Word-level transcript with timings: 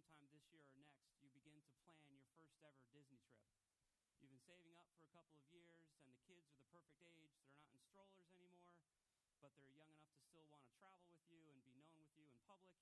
sometime 0.00 0.32
this 0.32 0.48
year 0.48 0.64
or 0.64 0.80
next, 0.80 1.12
you 1.20 1.28
begin 1.36 1.60
to 1.60 1.76
plan 1.84 2.00
your 2.08 2.24
first 2.32 2.56
ever 2.64 2.80
Disney 2.88 3.20
trip. 3.28 3.44
You've 4.16 4.32
been 4.32 4.40
saving 4.48 4.72
up 4.80 4.88
for 4.96 5.04
a 5.04 5.12
couple 5.12 5.36
of 5.36 5.44
years, 5.52 5.84
and 6.00 6.08
the 6.08 6.20
kids 6.24 6.48
are 6.48 6.56
the 6.56 6.72
perfect 6.72 7.04
age. 7.04 7.36
They're 7.68 7.92
not 7.92 8.08
in 8.16 8.24
strollers 8.24 8.32
anymore, 8.32 8.96
but 9.44 9.52
they're 9.60 9.76
young 9.76 9.92
enough 9.92 10.08
to 10.16 10.24
still 10.24 10.48
want 10.48 10.64
to 10.64 10.72
travel 10.80 11.04
with 11.12 11.20
you 11.28 11.44
and 11.52 11.60
be 11.60 11.76
known 11.76 12.00
with 12.00 12.08
you 12.16 12.24
in 12.24 12.36
public. 12.48 12.80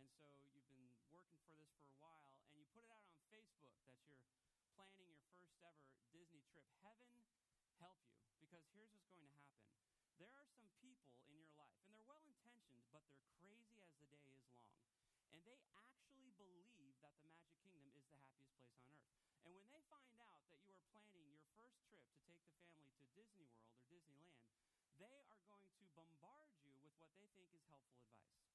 And 0.00 0.08
so 0.16 0.24
you've 0.40 0.64
been 0.72 0.88
working 1.12 1.36
for 1.44 1.52
this 1.60 1.68
for 1.76 1.92
a 1.92 2.00
while, 2.00 2.32
and 2.48 2.56
you 2.56 2.64
put 2.72 2.80
it 2.80 2.88
out 2.88 3.04
on 3.12 3.20
Facebook 3.28 3.76
that 3.84 4.00
you're 4.00 4.24
planning 4.72 5.12
your 5.12 5.20
first 5.36 5.60
ever 5.60 5.84
Disney 6.16 6.40
trip. 6.48 6.64
Heaven 6.80 7.12
help 7.76 8.00
you, 8.08 8.24
because 8.40 8.64
here's 8.72 8.88
what's 8.96 9.12
going 9.12 9.28
to 9.28 9.36
happen. 9.36 9.68
There 10.16 10.32
are 10.32 10.48
some 10.56 10.72
people 10.80 11.12
in 11.28 11.36
your 11.36 11.52
life, 11.60 11.76
and 11.84 11.92
they're 11.92 12.08
well 12.08 12.24
intentioned, 12.24 12.88
but 12.88 13.04
they're 13.12 13.28
crazy 13.36 13.76
as 13.84 13.92
the 14.00 14.08
day 14.08 14.24
is 14.32 14.40
long. 14.48 14.93
And 15.34 15.42
they 15.42 15.58
actually 15.74 16.30
believe 16.38 16.94
that 17.02 17.18
the 17.18 17.26
Magic 17.26 17.58
Kingdom 17.58 17.90
is 17.90 18.06
the 18.06 18.22
happiest 18.22 18.54
place 18.54 18.78
on 18.78 18.86
earth. 18.94 19.10
And 19.42 19.50
when 19.50 19.66
they 19.66 19.82
find 19.90 20.14
out 20.22 20.46
that 20.46 20.62
you 20.62 20.78
are 20.78 20.86
planning 20.94 21.26
your 21.26 21.42
first 21.58 21.82
trip 21.90 22.06
to 22.06 22.18
take 22.22 22.38
the 22.46 22.54
family 22.62 22.94
to 23.02 23.10
Disney 23.18 23.42
World 23.50 23.74
or 23.74 23.82
Disneyland, 23.90 24.46
they 24.94 25.18
are 25.26 25.42
going 25.42 25.74
to 25.82 25.90
bombard 25.98 26.54
you 26.62 26.78
with 26.78 26.94
what 27.02 27.10
they 27.18 27.26
think 27.34 27.50
is 27.50 27.66
helpful 27.66 27.98
advice. 28.06 28.46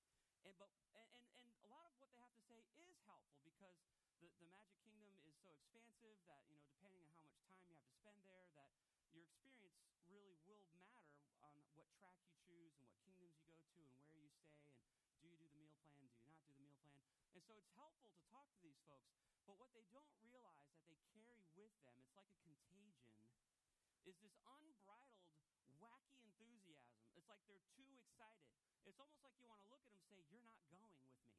And, 0.47 0.55
but, 0.55 0.71
and, 0.95 1.11
and 1.43 1.51
a 1.59 1.67
lot 1.67 1.83
of 1.83 1.99
what 1.99 2.15
they 2.15 2.23
have 2.23 2.31
to 2.39 2.43
say 2.47 2.87
is 2.87 3.03
helpful 3.03 3.43
because 3.43 3.75
the, 4.23 4.31
the 4.39 4.47
Magic 4.47 4.79
Kingdom 4.79 5.19
is 5.27 5.35
so 5.35 5.51
expansive 5.51 6.15
that, 6.31 6.47
you 6.47 6.55
know, 6.55 6.63
depending 6.71 7.03
on 7.03 7.11
how 7.19 7.27
much 7.27 7.43
time 7.43 7.59
you 7.67 7.75
have 7.75 7.83
to 7.91 7.91
spend 7.99 8.23
there, 8.23 8.47
that 8.55 8.71
your 9.11 9.27
experience 9.27 9.83
really 10.07 10.39
will 10.47 10.63
matter 10.71 11.03
on 11.43 11.59
what 11.75 11.91
track 11.99 12.15
you 12.23 12.31
choose 12.39 12.71
and 12.79 12.87
what 12.87 12.95
kingdoms 13.03 13.35
you 13.35 13.43
go 13.43 13.59
to 13.67 13.83
and 13.83 13.99
where 14.07 14.23
you 14.23 14.31
stay 14.39 14.63
and 15.03 15.11
do 15.19 15.27
you 15.27 15.35
do 15.35 15.45
the 15.45 15.51
meal 15.59 15.75
plan? 15.75 15.99
Do 15.99 16.07
you 16.07 16.15
not 16.23 16.39
do 16.39 16.47
the 16.47 16.55
meal 16.55 16.73
plan? 17.11 17.18
And 17.33 17.41
so 17.45 17.53
it's 17.57 17.69
helpful 17.77 18.09
to 18.09 18.21
talk 18.33 18.49
to 18.53 18.59
these 18.65 18.81
folks, 18.89 19.13
but 19.45 19.57
what 19.61 19.69
they 19.77 19.85
don't 19.93 20.09
realize 20.25 20.65
that 20.73 20.81
they 20.89 20.97
carry 21.13 21.45
with 21.53 21.73
them, 21.85 21.93
it's 22.01 22.13
like 22.17 22.29
a 22.29 22.39
contagion, 22.41 23.13
is 24.05 24.17
this 24.21 24.33
unbridled, 24.45 25.37
wacky 25.77 26.17
enthusiasm. 26.25 27.05
It's 27.13 27.29
like 27.29 27.45
they're 27.45 27.61
too 27.77 27.85
excited. 27.93 28.49
It's 28.89 28.97
almost 28.97 29.21
like 29.21 29.37
you 29.37 29.45
want 29.45 29.61
to 29.61 29.69
look 29.69 29.85
at 29.85 29.93
them 29.93 30.01
and 30.01 30.09
say, 30.09 30.17
You're 30.33 30.45
not 30.49 30.57
going 30.73 30.97
with 30.97 31.13
me. 31.21 31.29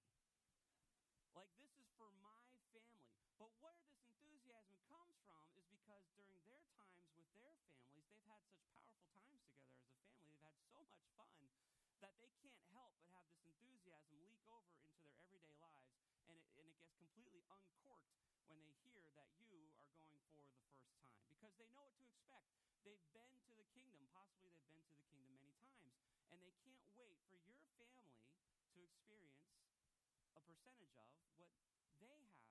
Like, 1.34 1.50
this 1.58 1.74
is 1.78 1.90
for 1.98 2.10
my 2.22 2.46
family. 2.70 3.10
But 3.40 3.50
where 3.58 3.74
this 3.82 3.98
enthusiasm 4.06 4.76
comes 4.86 5.18
from 5.26 5.50
is 5.56 5.66
because 5.72 6.06
during 6.14 6.38
their 6.46 6.62
times 6.76 7.08
with 7.18 7.26
their 7.34 7.56
families, 7.66 8.06
they've 8.06 8.26
had 8.30 8.44
such 8.46 8.62
powerful 8.70 9.02
times 9.10 9.32
together 9.34 9.66
as 9.66 9.74
a 9.74 9.90
family. 9.90 10.22
They've 10.28 10.44
had 10.44 10.54
so 10.70 10.84
much 10.86 11.08
fun 11.16 11.34
that 12.04 12.14
they 12.20 12.30
can't 12.44 12.60
help 12.76 12.92
but 13.00 13.10
have 13.16 13.24
this 13.32 13.42
enthusiasm 13.48 14.20
leak 14.22 14.44
over 14.52 14.76
into 14.76 15.00
their 15.00 15.16
everyday 15.24 15.59
and 16.30 16.38
it, 16.38 16.46
and 16.54 16.66
it 16.70 16.78
gets 16.78 16.94
completely 16.94 17.42
uncorked 17.50 18.14
when 18.46 18.62
they 18.62 18.70
hear 18.86 19.02
that 19.18 19.34
you 19.50 19.66
are 19.66 19.90
going 19.98 20.14
for 20.14 20.14
the 20.14 20.30
first 20.30 20.54
time 20.62 20.86
because 21.26 21.50
they 21.58 21.66
know 21.74 21.82
what 21.82 21.98
to 21.98 22.06
expect. 22.06 22.46
They've 22.86 23.02
been 23.10 23.34
to 23.50 23.54
the 23.58 23.66
kingdom, 23.74 24.06
possibly 24.14 24.54
they've 24.54 24.70
been 24.70 24.86
to 24.86 24.94
the 24.94 25.10
kingdom 25.10 25.34
many 25.34 25.58
times, 25.58 25.98
and 26.30 26.38
they 26.38 26.54
can't 26.62 26.86
wait 26.94 27.18
for 27.26 27.42
your 27.42 27.66
family 27.82 28.30
to 28.70 28.78
experience 28.78 29.42
a 30.38 30.42
percentage 30.46 30.94
of 30.94 31.10
what 31.18 31.26
they 31.34 31.50
have 31.50 31.66
experienced. 31.74 32.46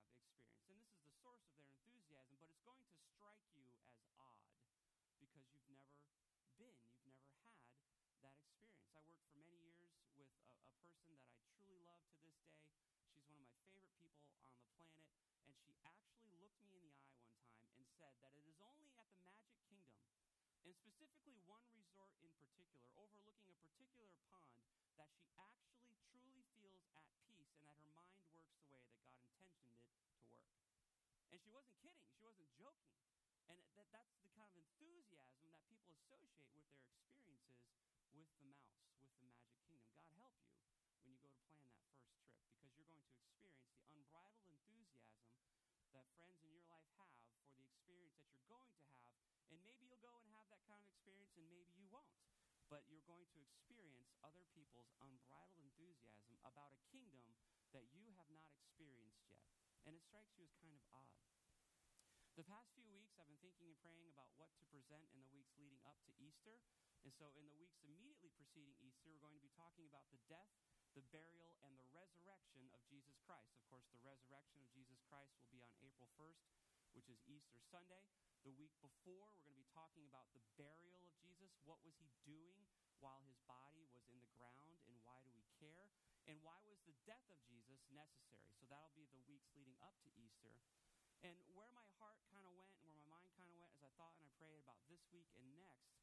And 0.68 0.76
this 0.76 0.92
is 0.92 1.00
the 1.00 1.16
source 1.24 1.48
of 1.48 1.56
their 1.56 1.72
enthusiasm, 1.72 2.36
but 2.36 2.52
it's 2.52 2.60
going 2.68 2.84
to 2.84 3.00
strike 3.00 3.48
you 3.56 3.64
as 3.96 4.04
odd 4.20 4.44
because 5.24 5.40
you've 5.40 5.40
never 5.40 5.56
been, 5.64 5.80
you've 6.52 6.60
never 6.60 6.84
had 6.84 7.16
that 8.28 8.36
experience. 8.36 8.92
I 8.92 9.00
worked 9.08 9.24
for 9.32 9.40
many 9.40 9.64
years 9.72 9.96
with 10.20 10.28
a, 10.36 10.52
a, 10.68 10.76
person 10.84 11.16
that 11.16 11.24
I 11.32 11.48
truly 11.56 11.80
love 11.88 12.04
to 12.04 12.18
this 12.20 12.36
day. 12.44 12.68
She's 13.08 13.24
one 13.24 13.40
of 13.40 13.48
my 13.48 13.56
favorite 13.72 13.99
people 14.10 14.42
on 14.42 14.58
the 14.58 14.74
planet. 14.74 15.14
And 15.46 15.54
she 15.60 15.78
actually 15.86 16.34
looked 16.42 16.64
me 16.66 16.82
in 16.82 16.90
the 16.90 16.98
eye 16.98 17.22
one 17.22 17.46
time 17.54 17.70
and 17.78 17.86
said 18.00 18.14
that 18.26 18.34
it 18.34 18.46
is 18.50 18.58
only 18.64 18.90
at 18.98 19.06
the 19.14 19.22
Magic 19.22 19.54
Kingdom, 19.70 20.02
and 20.66 20.74
specifically 20.74 21.38
one 21.46 21.66
resort 21.74 22.14
in 22.22 22.34
particular, 22.38 22.90
overlooking 22.98 23.54
a 23.54 23.62
particular 23.62 24.10
pond, 24.30 24.56
that 24.98 25.14
she 25.14 25.30
actually 25.38 25.94
truly 26.10 26.44
feels 26.58 26.84
at 26.96 27.06
peace 27.24 27.54
and 27.54 27.64
that 27.64 27.78
her 27.80 27.90
mind 27.94 28.18
works 28.34 28.58
the 28.60 28.72
way 28.74 28.82
that 28.82 28.98
God 29.06 29.22
intended 29.30 29.86
it 29.86 30.02
to 30.10 30.18
work. 30.26 30.50
And 31.30 31.38
she 31.38 31.50
wasn't 31.54 31.78
kidding, 31.80 32.04
she 32.10 32.20
wasn't 32.24 32.50
joking. 32.58 32.98
And 33.50 33.58
that, 33.78 33.90
that's 33.94 34.14
the 34.22 34.30
kind 34.34 34.50
of 34.50 34.58
enthusiasm 34.58 35.50
that 35.54 35.64
people 35.70 35.94
associate 35.98 36.58
with 36.58 36.70
their 36.70 36.86
experiences 36.86 37.70
with 38.14 38.30
the 38.42 38.46
mouse, 38.46 38.90
with 38.90 39.22
the 39.30 39.30
magic 39.30 39.62
kingdom. 39.70 39.94
God 40.18 40.34
help 40.42 40.42
you 40.50 40.66
when 41.02 41.14
you 41.14 41.22
go 41.22 41.34
to 41.34 41.44
plan 41.58 41.74
that 41.90 41.99
first 42.14 42.34
trip 42.42 42.54
because 42.62 42.74
you're 42.76 42.90
going 42.90 43.06
to 43.06 43.18
experience 43.22 43.70
the 43.74 43.86
unbridled 43.94 44.46
enthusiasm 44.50 45.30
that 45.94 46.10
friends 46.18 46.42
in 46.42 46.52
your 46.54 46.66
life 46.70 46.90
have 46.98 47.14
for 47.18 47.54
the 47.54 47.66
experience 47.66 48.18
that 48.22 48.30
you're 48.34 48.50
going 48.50 48.70
to 48.70 48.82
have. 48.82 49.14
And 49.50 49.62
maybe 49.62 49.86
you'll 49.86 50.02
go 50.02 50.18
and 50.18 50.30
have 50.34 50.50
that 50.50 50.66
kind 50.66 50.82
of 50.82 50.88
experience, 50.90 51.34
and 51.38 51.46
maybe 51.50 51.74
you 51.74 51.86
won't. 51.90 52.18
But 52.70 52.86
you're 52.86 53.06
going 53.06 53.26
to 53.34 53.42
experience 53.42 54.14
other 54.22 54.46
people's 54.54 54.94
unbridled 55.02 55.58
enthusiasm 55.58 56.38
about 56.46 56.74
a 56.74 56.82
kingdom 56.94 57.34
that 57.74 57.90
you 57.94 58.06
have 58.18 58.30
not 58.30 58.54
experienced 58.54 59.26
yet. 59.26 59.46
And 59.86 59.98
it 59.98 60.06
strikes 60.06 60.38
you 60.38 60.46
as 60.46 60.54
kind 60.62 60.78
of 60.78 60.86
odd. 60.94 61.18
The 62.38 62.48
past 62.48 62.72
few 62.72 62.88
weeks, 62.88 63.20
I've 63.20 63.28
been 63.28 63.42
thinking 63.44 63.68
and 63.68 63.78
praying 63.84 64.08
about 64.08 64.32
what 64.40 64.54
to 64.62 64.66
present 64.72 65.04
in 65.12 65.20
the 65.20 65.28
weeks 65.34 65.52
leading 65.60 65.84
up 65.84 66.00
to 66.08 66.14
Easter. 66.24 66.64
And 67.04 67.12
so, 67.12 67.36
in 67.36 67.44
the 67.44 67.56
weeks 67.60 67.84
immediately 67.84 68.32
preceding 68.32 68.80
Easter, 68.80 69.12
we're 69.12 69.20
going 69.20 69.36
to 69.36 69.44
be 69.44 69.52
talking 69.60 69.84
about 69.84 70.08
the 70.14 70.24
death, 70.32 70.48
the 70.98 71.06
burial, 71.14 71.54
and 71.62 71.78
the 71.78 71.86
resurrection 71.94 72.66
of 72.74 72.82
Jesus 72.90 73.14
Christ. 73.22 73.54
Of 73.54 73.62
course, 73.70 73.86
the 73.94 74.02
resurrection 74.02 74.58
of 74.58 74.70
Jesus 74.74 74.98
Christ 75.06 75.30
will 75.38 75.50
be 75.54 75.62
on 75.62 75.70
April 75.86 76.10
1st, 76.18 76.42
which 76.98 77.10
is 77.14 77.22
Easter 77.30 77.62
Sunday. 77.70 78.02
The 78.42 78.56
week 78.58 78.74
before, 78.82 79.30
we're 79.30 79.46
going 79.46 79.54
to 79.54 79.62
be 79.62 79.70
talking 79.76 80.08
about 80.10 80.26
the 80.34 80.42
burial 80.58 81.06
of 81.06 81.14
Jesus. 81.22 81.54
What 81.68 81.84
was 81.86 81.94
he 82.02 82.10
doing 82.26 82.66
while 82.98 83.22
his 83.30 83.38
body 83.46 83.86
was 83.94 84.02
in 84.10 84.18
the 84.18 84.34
ground, 84.34 84.82
and 84.90 84.98
why 85.06 85.22
do 85.22 85.30
we 85.36 85.46
care? 85.62 85.94
And 86.26 86.42
why 86.42 86.58
was 86.66 86.82
the 86.86 86.98
death 87.06 87.26
of 87.30 87.38
Jesus 87.46 87.82
necessary? 87.94 88.50
So, 88.58 88.66
that'll 88.70 88.94
be 88.98 89.10
the 89.14 89.22
weeks 89.30 89.50
leading 89.54 89.78
up 89.86 89.94
to 90.06 90.10
Easter. 90.18 90.58
And 91.22 91.36
where 91.52 91.70
my 91.76 91.86
heart 92.00 92.16
kind 92.32 92.48
of 92.48 92.56
went 92.56 92.72
and 92.80 92.88
where 92.88 92.96
my 92.96 93.10
mind 93.12 93.28
kind 93.36 93.52
of 93.52 93.60
went 93.60 93.76
as 93.76 93.84
I 93.84 93.92
thought 94.00 94.16
and 94.16 94.24
I 94.24 94.32
prayed 94.40 94.56
about 94.64 94.80
this 94.88 95.04
week 95.12 95.28
and 95.36 95.44
next 95.60 95.99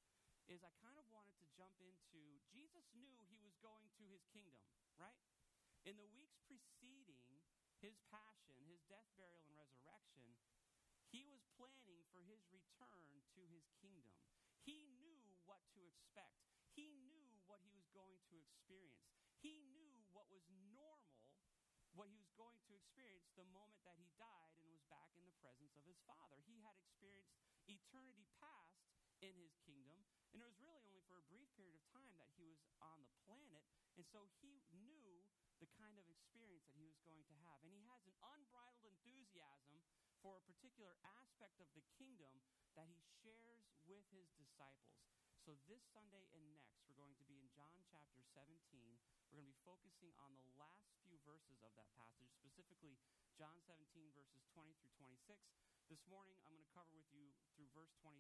is 0.46 0.62
I 0.62 0.70
kind 0.78 0.94
of 0.98 1.06
wanted 1.10 1.34
to 1.42 1.46
jump 1.58 1.74
into 1.82 2.22
Jesus 2.54 2.86
knew 2.94 3.18
he 3.26 3.38
was 3.42 3.54
going 3.58 3.90
to 3.98 4.04
his 4.06 4.22
kingdom, 4.30 4.62
right? 4.94 5.18
In 5.82 5.98
the 5.98 6.06
weeks 6.14 6.38
preceding 6.46 7.42
his 7.82 7.98
passion, 8.10 8.56
his 8.66 8.82
death, 8.86 9.06
burial, 9.18 9.42
and 9.46 9.54
resurrection, 9.58 10.26
he 11.10 11.26
was 11.26 11.42
planning 11.58 12.02
for 12.10 12.22
his 12.26 12.42
return 12.50 13.22
to 13.34 13.42
his 13.50 13.66
kingdom. 13.82 14.14
He 14.62 14.82
knew 14.98 15.22
what 15.46 15.62
to 15.74 15.82
expect. 15.86 16.42
He 16.74 16.94
knew 17.06 17.38
what 17.46 17.62
he 17.62 17.70
was 17.70 17.86
going 17.94 18.18
to 18.30 18.36
experience. 18.42 19.06
He 19.38 19.62
knew 19.70 20.02
what 20.10 20.26
was 20.28 20.42
normal, 20.74 21.22
what 21.94 22.10
he 22.10 22.18
was 22.18 22.30
going 22.34 22.58
to 22.66 22.72
experience 22.74 23.30
the 23.38 23.46
moment 23.54 23.80
that 23.86 23.96
he 23.96 24.10
died 24.18 24.52
and 24.58 24.66
was 24.68 24.82
back 24.90 25.14
in 25.16 25.24
the 25.24 25.36
presence 25.38 25.72
of 25.78 25.86
his 25.86 26.02
Father. 26.04 26.36
He 26.44 26.58
had 26.60 26.74
experienced 26.76 27.38
eternity 27.70 28.26
past 28.36 28.76
in 29.24 29.32
his 29.40 29.56
kingdom, 29.64 29.96
and 30.36 30.44
it 30.44 30.48
was 30.48 30.60
really 30.60 30.84
only 30.84 31.00
for 31.08 31.16
a 31.16 31.24
brief 31.32 31.48
period 31.66 31.82
of 31.82 31.90
time 31.90 32.14
that 32.14 32.30
he 32.38 32.46
was 32.46 32.62
on 32.78 33.02
the 33.10 33.18
planet. 33.26 33.66
And 33.98 34.06
so 34.06 34.30
he 34.38 34.62
knew 34.70 35.26
the 35.58 35.66
kind 35.74 35.98
of 35.98 36.06
experience 36.06 36.62
that 36.70 36.78
he 36.78 36.86
was 36.86 37.02
going 37.02 37.26
to 37.26 37.36
have. 37.42 37.58
And 37.66 37.74
he 37.74 37.82
has 37.90 37.98
an 38.06 38.14
unbridled 38.22 38.86
enthusiasm 38.86 39.82
for 40.22 40.38
a 40.38 40.46
particular 40.46 40.94
aspect 41.02 41.58
of 41.58 41.66
the 41.74 41.82
kingdom 41.98 42.38
that 42.78 42.86
he 42.86 43.02
shares 43.18 43.66
with 43.82 44.06
his 44.14 44.30
disciples. 44.38 45.10
So 45.42 45.58
this 45.66 45.82
Sunday 45.90 46.30
and 46.38 46.46
next, 46.54 46.86
we're 46.86 46.98
going 46.98 47.18
to 47.18 47.26
be 47.26 47.42
in 47.42 47.50
John 47.50 47.82
chapter 47.90 48.22
17. 48.30 48.46
We're 49.26 49.42
going 49.42 49.50
to 49.50 49.50
be 49.50 49.66
focusing 49.66 50.14
on 50.22 50.38
the 50.38 50.46
last 50.54 50.86
few 51.02 51.18
verses 51.26 51.66
of 51.66 51.74
that 51.74 51.90
passage, 51.98 52.30
specifically 52.30 52.94
John 53.34 53.58
17, 53.66 54.14
verses 54.14 54.46
20 54.54 54.70
through 54.78 54.94
26. 55.02 55.34
This 55.86 56.02
morning, 56.10 56.34
I'm 56.42 56.50
going 56.50 56.66
to 56.66 56.74
cover 56.74 56.98
with 56.98 57.06
you 57.14 57.30
through 57.54 57.70
verse 57.70 57.94
23. 58.02 58.18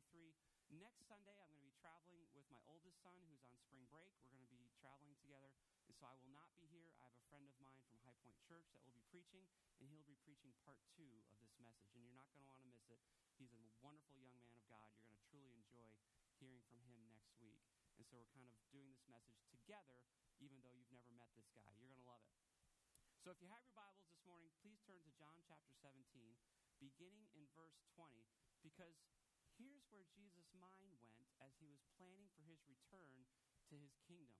Next 0.78 1.02
Sunday, 1.10 1.34
I'm 1.42 1.50
going 1.50 1.58
to 1.58 1.66
be 1.66 1.74
traveling 1.82 2.22
with 2.30 2.46
my 2.46 2.62
oldest 2.70 2.94
son 3.02 3.18
who's 3.26 3.42
on 3.42 3.58
spring 3.58 3.82
break. 3.90 4.14
We're 4.22 4.30
going 4.30 4.46
to 4.46 4.54
be 4.54 4.70
traveling 4.78 5.18
together. 5.18 5.50
And 5.90 5.94
so 5.98 6.06
I 6.06 6.14
will 6.14 6.30
not 6.30 6.46
be 6.54 6.70
here. 6.70 6.94
I 6.94 7.10
have 7.10 7.18
a 7.18 7.26
friend 7.26 7.42
of 7.50 7.58
mine 7.58 7.82
from 7.90 7.98
High 8.06 8.14
Point 8.22 8.38
Church 8.46 8.70
that 8.70 8.86
will 8.86 8.94
be 8.94 9.02
preaching, 9.10 9.50
and 9.82 9.90
he'll 9.90 10.06
be 10.06 10.14
preaching 10.22 10.54
part 10.62 10.78
two 10.94 11.10
of 11.26 11.42
this 11.42 11.58
message. 11.58 11.90
And 11.98 12.06
you're 12.06 12.14
not 12.14 12.30
going 12.30 12.38
to 12.38 12.46
want 12.46 12.62
to 12.62 12.70
miss 12.70 12.86
it. 12.86 13.02
He's 13.34 13.50
a 13.50 13.66
wonderful 13.82 14.14
young 14.22 14.38
man 14.38 14.54
of 14.54 14.62
God. 14.70 14.86
You're 14.94 15.10
going 15.10 15.18
to 15.18 15.26
truly 15.26 15.50
enjoy 15.50 15.90
hearing 16.38 16.62
from 16.70 16.78
him 16.86 17.02
next 17.10 17.34
week. 17.42 17.66
And 17.98 18.06
so 18.06 18.14
we're 18.14 18.30
kind 18.30 18.46
of 18.46 18.54
doing 18.70 18.94
this 18.94 19.02
message 19.10 19.42
together, 19.50 20.06
even 20.38 20.62
though 20.62 20.70
you've 20.70 20.94
never 20.94 21.10
met 21.18 21.34
this 21.34 21.50
guy. 21.50 21.66
You're 21.74 21.90
going 21.90 21.98
to 21.98 22.06
love 22.06 22.22
it. 22.22 22.38
So 23.26 23.34
if 23.34 23.42
you 23.42 23.50
have 23.50 23.66
your 23.66 23.74
Bibles 23.74 24.06
this 24.06 24.22
morning, 24.22 24.54
please 24.62 24.78
turn 24.86 25.02
to 25.02 25.10
John 25.18 25.34
chapter 25.50 25.74
17, 25.82 25.98
beginning 26.78 27.28
in 27.34 27.48
verse 27.56 27.80
20, 27.96 28.08
because 28.62 28.96
Here's 29.56 29.88
where 29.88 30.04
Jesus' 30.12 30.52
mind 30.52 30.92
went 31.00 31.32
as 31.40 31.56
he 31.56 31.64
was 31.64 31.80
planning 31.96 32.28
for 32.36 32.44
his 32.44 32.60
return 32.68 33.24
to 33.72 33.80
his 33.80 33.96
kingdom. 34.04 34.36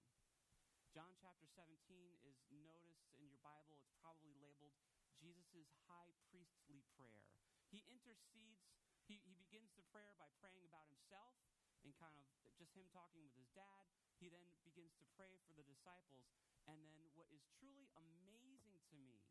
John 0.92 1.16
chapter 1.16 1.48
17 1.48 1.72
is 2.20 2.36
noticed 2.52 3.08
in 3.16 3.24
your 3.24 3.40
Bible. 3.40 3.80
It's 3.80 3.96
probably 3.96 4.36
labeled 4.36 4.76
Jesus' 5.16 5.72
high 5.88 6.12
priestly 6.28 6.84
prayer. 7.00 7.32
He 7.72 7.88
intercedes, 7.88 8.60
he, 9.08 9.24
he 9.24 9.32
begins 9.40 9.72
the 9.72 9.88
prayer 9.88 10.12
by 10.20 10.28
praying 10.36 10.68
about 10.68 10.92
himself 10.92 11.32
and 11.80 11.96
kind 11.96 12.20
of 12.20 12.28
just 12.60 12.76
him 12.76 12.84
talking 12.92 13.24
with 13.24 13.32
his 13.40 13.48
dad. 13.56 13.88
He 14.20 14.28
then 14.28 14.52
begins 14.68 14.92
to 15.00 15.08
pray 15.16 15.40
for 15.48 15.56
the 15.56 15.64
disciples. 15.64 16.28
And 16.68 16.84
then 16.84 17.08
what 17.16 17.32
is 17.32 17.48
truly 17.56 17.88
amazing 17.96 18.84
to 18.92 18.96
me 19.00 19.24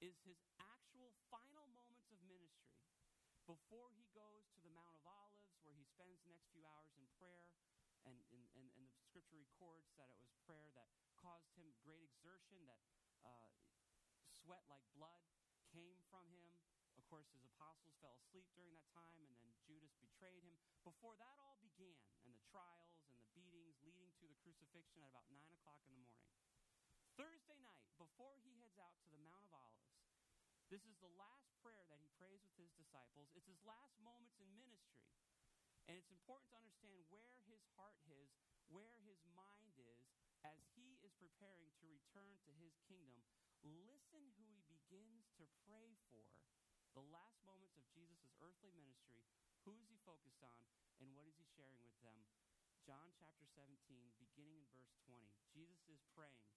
is 0.00 0.16
his 0.24 0.40
actual 0.56 1.12
final 1.28 1.68
moments 1.68 1.91
of 2.12 2.20
ministry 2.28 2.76
before 3.48 3.90
he 3.96 4.06
goes 4.12 4.46
to 4.54 4.60
the 4.60 4.70
Mount 4.70 4.94
of 4.94 5.04
Olives, 5.08 5.56
where 5.64 5.74
he 5.74 5.84
spends 5.88 6.20
the 6.22 6.30
next 6.30 6.52
few 6.52 6.62
hours 6.62 6.92
in 7.00 7.08
prayer. 7.18 7.48
And, 8.04 8.18
and, 8.34 8.44
and, 8.58 8.66
the 8.74 8.88
scripture 9.06 9.38
records 9.38 9.94
that 9.94 10.10
it 10.10 10.18
was 10.18 10.34
prayer 10.42 10.68
that 10.74 10.90
caused 11.14 11.54
him 11.54 11.70
great 11.86 12.02
exertion, 12.02 12.58
that 12.66 12.82
uh, 13.22 13.50
sweat 14.26 14.66
like 14.66 14.82
blood 14.92 15.22
came 15.70 16.02
from 16.10 16.26
him. 16.34 16.50
Of 16.98 17.06
course, 17.06 17.30
his 17.30 17.46
apostles 17.46 17.94
fell 18.02 18.18
asleep 18.18 18.50
during 18.58 18.74
that 18.74 18.90
time, 18.90 19.22
and 19.22 19.32
then 19.38 19.54
Judas 19.62 19.94
betrayed 20.02 20.42
him. 20.42 20.58
Before 20.82 21.14
that 21.22 21.38
all 21.38 21.56
began, 21.62 21.94
and 22.26 22.34
the 22.34 22.42
trials 22.50 22.98
and 23.06 23.14
the 23.14 23.24
beatings 23.38 23.78
leading 23.86 24.10
to 24.18 24.26
the 24.26 24.36
crucifixion 24.42 25.00
at 25.00 25.14
about 25.14 25.30
9 25.30 25.38
o'clock 25.62 25.78
in 25.86 25.94
the 25.94 26.02
morning. 26.02 26.26
Thursday 27.14 27.58
night, 27.62 27.86
before 28.02 28.34
he 28.42 28.50
heads 28.58 28.76
out 28.82 28.98
to 29.04 29.08
the 29.14 29.20
Mount 29.22 29.46
of 29.46 29.52
Olives, 29.54 29.92
this 30.72 30.88
is 30.88 30.96
the 31.04 31.12
last 31.20 31.52
prayer 31.60 31.84
that 31.92 32.00
he 32.00 32.08
prays 32.16 32.40
with 32.40 32.56
his 32.56 32.72
disciples. 32.80 33.28
It's 33.36 33.44
his 33.44 33.60
last 33.68 34.00
moments 34.00 34.40
in 34.40 34.48
ministry. 34.56 35.04
And 35.84 36.00
it's 36.00 36.08
important 36.08 36.48
to 36.48 36.64
understand 36.64 36.96
where 37.12 37.36
his 37.44 37.60
heart 37.76 38.00
is, 38.08 38.32
where 38.72 38.96
his 39.04 39.20
mind 39.36 39.76
is, 39.76 40.00
as 40.48 40.64
he 40.72 40.96
is 41.04 41.12
preparing 41.20 41.68
to 41.76 41.92
return 41.92 42.40
to 42.48 42.52
his 42.56 42.72
kingdom. 42.88 43.20
Listen 43.60 44.24
who 44.40 44.48
he 44.48 44.64
begins 44.64 45.28
to 45.36 45.44
pray 45.68 45.92
for 46.08 46.24
the 46.96 47.04
last 47.12 47.36
moments 47.44 47.76
of 47.76 47.84
Jesus' 47.92 48.32
earthly 48.40 48.72
ministry. 48.72 49.20
Who 49.68 49.76
is 49.76 49.92
he 49.92 50.00
focused 50.08 50.40
on, 50.40 50.64
and 51.04 51.12
what 51.12 51.28
is 51.28 51.36
he 51.36 51.44
sharing 51.52 51.84
with 51.84 51.94
them? 52.00 52.16
John 52.88 53.12
chapter 53.20 53.44
17, 53.54 53.76
beginning 54.18 54.56
in 54.56 54.72
verse 54.72 54.96
20. 55.04 55.20
Jesus 55.52 55.84
is 55.92 56.00
praying. 56.16 56.48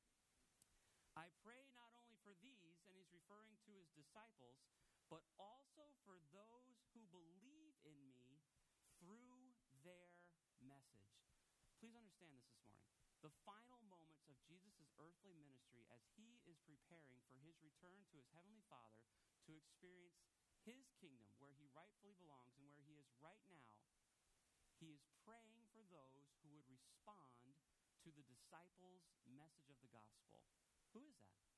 I 1.20 1.28
pray 1.44 1.68
not 1.76 1.92
only 1.96 2.18
for 2.26 2.34
these, 2.42 2.75
referring 3.16 3.56
to 3.64 3.72
his 3.80 3.88
disciples, 3.96 4.60
but 5.08 5.24
also 5.40 5.88
for 6.04 6.20
those 6.36 6.84
who 6.92 7.08
believe 7.16 7.80
in 7.88 7.96
me 8.12 8.44
through 9.00 9.56
their 9.88 10.12
message. 10.60 11.16
Please 11.80 11.96
understand 11.96 12.36
this 12.36 12.44
this 12.52 12.60
morning. 12.60 12.84
The 13.24 13.32
final 13.48 13.80
moments 13.88 14.28
of 14.28 14.36
Jesus' 14.44 14.92
earthly 15.00 15.32
ministry 15.40 15.88
as 15.96 16.04
he 16.20 16.44
is 16.44 16.60
preparing 16.68 17.24
for 17.32 17.40
his 17.42 17.56
return 17.64 18.04
to 18.12 18.20
his 18.20 18.28
heavenly 18.36 18.62
Father 18.68 19.00
to 19.48 19.56
experience 19.56 20.28
his 20.68 20.92
kingdom 21.00 21.32
where 21.40 21.56
he 21.56 21.72
rightfully 21.72 22.18
belongs 22.20 22.58
and 22.60 22.68
where 22.68 22.84
he 22.84 23.00
is 23.00 23.10
right 23.22 23.42
now, 23.50 23.72
he 24.82 24.92
is 24.92 25.06
praying 25.24 25.64
for 25.72 25.86
those 25.88 26.36
who 26.44 26.52
would 26.54 26.68
respond 26.68 27.56
to 28.04 28.10
the 28.12 28.26
disciples' 28.28 29.08
message 29.26 29.70
of 29.72 29.80
the 29.82 29.94
gospel. 29.94 30.44
Who 30.94 31.06
is 31.10 31.18
that? 31.26 31.55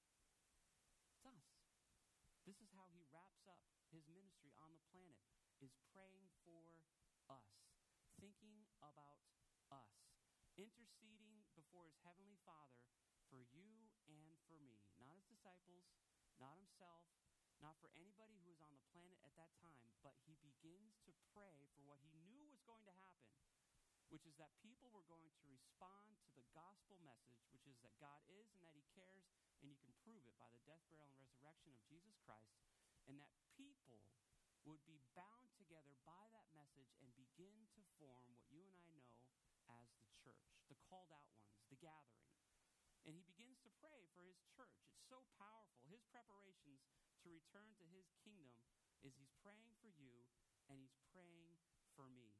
Us. 1.28 1.44
This 2.48 2.64
is 2.64 2.72
how 2.72 2.88
he 2.96 3.04
wraps 3.12 3.44
up 3.52 3.60
his 3.92 4.08
ministry 4.08 4.56
on 4.64 4.72
the 4.72 4.84
planet, 4.96 5.20
is 5.60 5.76
praying 5.92 6.32
for 6.48 6.88
us, 7.28 7.52
thinking 8.20 8.64
about 8.80 9.20
us, 9.68 9.92
interceding 10.56 11.44
before 11.60 11.84
his 11.84 12.00
heavenly 12.08 12.40
Father 12.48 12.80
for 13.28 13.44
you 13.52 13.92
and 14.08 14.40
for 14.48 14.60
me. 14.64 14.80
Not 14.96 15.20
his 15.20 15.28
disciples, 15.28 15.92
not 16.40 16.56
himself, 16.56 17.04
not 17.60 17.76
for 17.84 17.92
anybody 18.00 18.40
who 18.40 18.48
was 18.48 18.64
on 18.64 18.72
the 18.72 18.88
planet 18.96 19.20
at 19.28 19.36
that 19.36 19.52
time, 19.60 19.92
but 20.00 20.16
he 20.24 20.40
begins 20.40 20.96
to 21.04 21.12
pray 21.36 21.68
for 21.76 21.84
what 21.84 22.00
he 22.00 22.16
knew 22.24 22.48
was 22.48 22.64
going 22.64 22.88
to 22.88 22.96
happen 23.04 23.28
which 24.08 24.24
is 24.24 24.36
that 24.40 24.56
people 24.64 24.88
were 24.96 25.04
going 25.12 25.28
to 25.36 25.46
respond 25.52 26.16
to 26.24 26.32
the 26.32 26.46
gospel 26.56 26.96
message, 27.04 27.44
which 27.52 27.68
is 27.68 27.76
that 27.84 27.96
God 28.00 28.24
is 28.32 28.48
and 28.56 28.64
that 28.64 28.76
He 28.76 28.84
cares, 28.96 29.28
and 29.62 29.70
you 29.72 29.78
can 29.82 29.94
prove 30.06 30.24
it 30.26 30.38
by 30.38 30.50
the 30.54 30.62
death, 30.68 30.84
burial, 30.92 31.14
and 31.18 31.26
resurrection 31.26 31.74
of 31.74 31.82
Jesus 31.90 32.18
Christ, 32.24 32.62
and 33.10 33.18
that 33.18 33.34
people 33.58 34.14
would 34.68 34.84
be 34.84 35.00
bound 35.16 35.50
together 35.56 35.96
by 36.04 36.28
that 36.36 36.52
message 36.52 36.92
and 37.00 37.10
begin 37.16 37.68
to 37.72 37.82
form 37.98 38.28
what 38.28 38.44
you 38.52 38.68
and 38.68 38.76
I 38.76 38.92
know 39.00 39.16
as 39.72 39.88
the 40.04 40.12
church, 40.20 40.44
the 40.68 40.76
called 40.92 41.12
out 41.16 41.32
ones, 41.40 41.64
the 41.72 41.80
gathering. 41.80 42.28
And 43.08 43.16
he 43.16 43.24
begins 43.24 43.64
to 43.64 43.72
pray 43.80 44.12
for 44.12 44.20
his 44.28 44.44
church. 44.52 44.84
It's 44.84 45.08
so 45.08 45.24
powerful. 45.40 45.80
His 45.88 46.04
preparations 46.12 46.84
to 47.24 47.32
return 47.32 47.72
to 47.80 47.86
his 47.88 48.12
kingdom 48.20 48.68
is 49.00 49.16
he's 49.16 49.32
praying 49.40 49.72
for 49.80 49.88
you 49.88 50.28
and 50.68 50.76
he's 50.84 51.00
praying 51.16 51.56
for 51.96 52.12
me. 52.12 52.36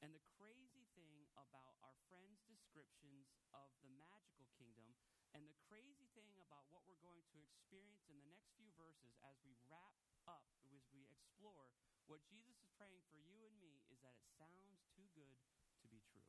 And 0.00 0.16
the 0.16 0.24
crazy 0.40 0.88
thing 0.96 1.28
about 1.36 1.76
our 1.84 1.94
friends' 2.08 2.42
descriptions 2.48 3.30
of 3.52 3.70
the 3.84 3.92
magical 4.00 4.48
kingdom, 4.56 4.96
and 5.32 5.48
the 5.48 5.56
crazy 5.64 6.08
thing 6.12 6.36
about 6.44 6.68
what 6.68 6.84
we're 6.84 7.00
going 7.00 7.24
to 7.32 7.40
experience 7.40 8.04
in 8.08 8.20
the 8.20 8.28
next 8.28 8.52
few 8.56 8.68
verses 8.76 9.16
as 9.24 9.40
we 9.40 9.56
wrap 9.68 9.96
up, 10.28 10.44
as 10.68 10.84
we 10.92 11.08
explore 11.08 11.72
what 12.04 12.20
Jesus 12.28 12.60
is 12.60 12.68
praying 12.76 13.00
for 13.08 13.16
you 13.16 13.40
and 13.48 13.56
me, 13.56 13.80
is 13.88 14.00
that 14.04 14.16
it 14.20 14.28
sounds 14.36 14.84
too 14.92 15.08
good 15.16 15.40
to 15.80 15.86
be 15.88 16.04
true. 16.04 16.28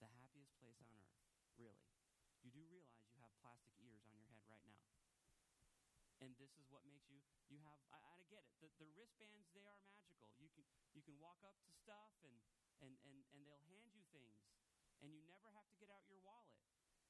The 0.00 0.08
happiest 0.20 0.56
place 0.56 0.80
on 0.80 0.96
earth, 0.96 1.20
really. 1.60 1.88
You 2.40 2.52
do 2.52 2.64
realize 2.68 3.08
you 3.12 3.20
have 3.20 3.32
plastic 3.40 3.76
ears 3.80 4.04
on 4.04 4.16
your 4.16 4.28
head 4.32 4.44
right 4.48 4.64
now. 4.68 4.84
And 6.20 6.32
this 6.40 6.56
is 6.56 6.64
what 6.72 6.88
makes 6.88 7.12
you 7.12 7.20
you 7.52 7.60
have 7.68 7.76
I, 7.92 8.00
I 8.16 8.24
get 8.32 8.48
it. 8.48 8.56
The, 8.64 8.68
the 8.80 8.88
wristbands 8.96 9.52
they 9.52 9.68
are 9.68 9.76
magical. 9.84 10.32
You 10.40 10.48
can 10.56 10.64
you 10.96 11.04
can 11.04 11.20
walk 11.20 11.44
up 11.44 11.56
to 11.68 11.72
stuff 11.72 12.16
and 12.24 12.36
and, 12.80 12.96
and 13.04 13.16
and 13.36 13.44
they'll 13.44 13.64
hand 13.68 13.92
you 13.92 14.04
things 14.08 14.40
and 15.04 15.12
you 15.12 15.20
never 15.28 15.52
have 15.52 15.68
to 15.68 15.76
get 15.76 15.92
out 15.92 16.04
your 16.08 16.20
wallet. 16.24 16.56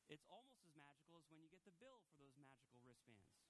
It's 0.08 0.24
almost 0.28 0.62
as 0.64 0.74
magical 0.76 1.16
as 1.18 1.26
when 1.30 1.40
you 1.40 1.48
get 1.48 1.64
the 1.64 1.74
bill 1.80 2.04
for 2.08 2.16
those 2.20 2.36
magical 2.36 2.78
wristbands. 2.84 3.40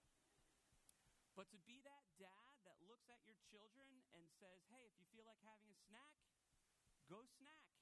But 1.34 1.50
to 1.50 1.58
be 1.66 1.82
that 1.82 2.06
dad 2.14 2.54
that 2.62 2.78
looks 2.86 3.10
at 3.10 3.18
your 3.26 3.34
children 3.50 4.06
and 4.14 4.30
says, 4.38 4.62
"Hey, 4.70 4.86
if 4.86 4.94
you 4.98 5.06
feel 5.10 5.26
like 5.26 5.42
having 5.42 5.66
a 5.70 5.78
snack, 5.90 6.14
go 7.10 7.26
snack." 7.26 7.74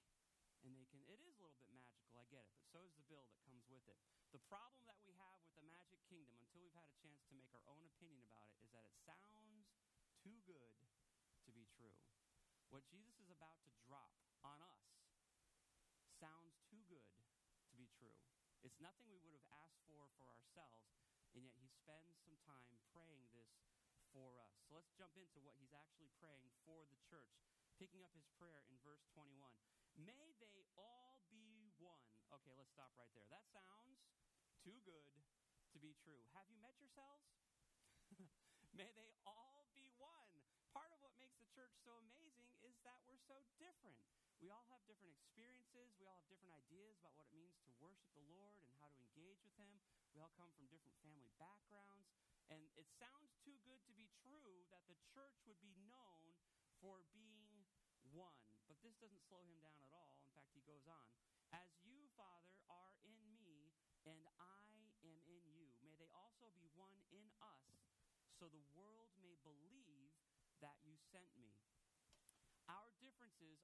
and 0.63 0.79
they 0.79 0.87
can 0.87 1.03
it 1.11 1.19
is 1.19 1.35
a 1.39 1.43
little 1.43 1.59
bit 1.59 1.71
magical 1.75 2.15
i 2.19 2.25
get 2.31 2.47
it 2.47 2.55
but 2.55 2.63
so 2.71 2.87
is 2.87 2.95
the 2.95 3.07
bill 3.11 3.27
that 3.27 3.39
comes 3.43 3.67
with 3.67 3.83
it 3.91 3.99
the 4.31 4.39
problem 4.47 4.87
that 4.87 4.99
we 5.03 5.11
have 5.19 5.43
with 5.43 5.55
the 5.59 5.67
magic 5.67 5.99
kingdom 6.07 6.39
until 6.39 6.63
we've 6.63 6.75
had 6.79 6.87
a 6.87 6.97
chance 7.03 7.19
to 7.27 7.35
make 7.35 7.51
our 7.51 7.67
own 7.67 7.83
opinion 7.85 8.23
about 8.23 8.47
it 8.47 8.55
is 8.63 8.71
that 8.71 8.87
it 8.87 8.95
sounds 9.03 9.75
too 10.23 10.39
good 10.47 10.71
to 11.43 11.51
be 11.51 11.67
true 11.75 11.99
what 12.71 12.87
jesus 12.87 13.19
is 13.19 13.31
about 13.31 13.59
to 13.67 13.75
drop 13.83 14.15
on 14.47 14.63
us 14.63 14.87
sounds 16.15 16.63
too 16.71 16.83
good 16.87 17.11
to 17.67 17.75
be 17.75 17.91
true 17.99 18.15
it's 18.63 18.79
nothing 18.83 19.07
we 19.11 19.19
would 19.23 19.35
have 19.35 19.51
asked 19.63 19.83
for 19.87 20.07
for 20.19 20.31
ourselves 20.31 20.91
and 21.35 21.45
yet 21.45 21.59
he 21.59 21.69
spends 21.69 22.19
some 22.23 22.39
time 22.47 22.79
praying 22.95 23.27
this 23.35 23.51
for 24.11 24.39
us 24.43 24.55
so 24.67 24.79
let's 24.79 24.91
jump 24.97 25.15
into 25.19 25.43
what 25.43 25.59
he's 25.59 25.75
actually 25.75 26.11
praying 26.19 26.51
for 26.67 26.87
the 26.89 26.99
church 27.07 27.37
picking 27.77 28.03
up 28.03 28.15
his 28.15 28.29
prayer 28.39 28.63
in 28.71 28.77
verse 28.87 29.05
21 29.15 29.35
May 30.01 30.41
they 30.41 30.65
all 30.81 31.21
be 31.29 31.69
one. 31.77 32.01
Okay, 32.33 32.57
let's 32.57 32.73
stop 32.73 32.97
right 32.97 33.13
there. 33.13 33.29
That 33.29 33.45
sounds 33.53 34.01
too 34.65 34.81
good 34.89 35.05
to 35.77 35.79
be 35.79 35.93
true. 36.01 36.25
Have 36.33 36.49
you 36.49 36.57
met 36.65 36.73
yourselves? 36.81 37.29
May 38.79 38.89
they 38.97 39.13
all 39.29 39.69
be 39.77 39.85
one. 40.01 40.33
Part 40.73 40.89
of 40.97 41.05
what 41.05 41.13
makes 41.21 41.37
the 41.37 41.49
church 41.53 41.77
so 41.85 42.01
amazing 42.01 42.49
is 42.65 42.81
that 42.89 42.97
we're 43.05 43.21
so 43.29 43.37
different. 43.61 44.01
We 44.43 44.51
all 44.51 44.67
have 44.75 44.83
different 44.91 45.15
experiences. 45.15 45.95
We 46.03 46.11
all 46.11 46.19
have 46.19 46.27
different 46.27 46.51
ideas 46.67 46.99
about 46.99 47.15
what 47.15 47.31
it 47.31 47.39
means 47.39 47.55
to 47.63 47.71
worship 47.79 48.11
the 48.19 48.27
Lord 48.27 48.59
and 48.59 48.75
how 48.83 48.91
to 48.91 48.99
engage 48.99 49.39
with 49.47 49.55
Him. 49.55 49.71
We 50.11 50.19
all 50.19 50.35
come 50.35 50.51
from 50.59 50.67
different 50.67 50.99
family 51.07 51.31
backgrounds. 51.39 52.11
And 52.51 52.59
it 52.75 52.91
sounds 52.99 53.31
too 53.47 53.55
good 53.63 53.79
to 53.87 53.95
be 53.95 54.11
true 54.27 54.67
that 54.75 54.83
the 54.91 54.99
church 55.15 55.39
would 55.47 55.63
be 55.63 55.71
known 55.87 56.35
for 56.83 57.07
being 57.15 57.63
one. 58.11 58.43
But 58.67 58.83
this 58.83 58.99
doesn't 58.99 59.23
slow 59.31 59.47
him 59.47 59.63
down 59.63 59.79
at 59.79 59.95
all. 59.95 60.19
In 60.27 60.35
fact, 60.35 60.51
he 60.59 60.67
goes 60.67 60.91
on 60.91 61.07
As 61.55 61.71
you, 61.87 62.11
Father, 62.19 62.59
are 62.67 62.93
in 63.07 63.15
me, 63.39 63.71
and 64.11 64.27
I 64.43 64.59
am 64.75 64.91
in 65.07 65.17
you, 65.23 65.71
may 65.87 65.95
they 66.03 66.11
also 66.19 66.51
be 66.59 66.67
one 66.75 66.99
in 67.15 67.31
us, 67.39 67.79
so 68.35 68.51
the 68.51 68.65
world 68.75 69.15
may 69.23 69.39
believe 69.47 70.11
that 70.61 70.77
you 70.83 70.99
sent 71.15 71.31
me. 71.39 71.72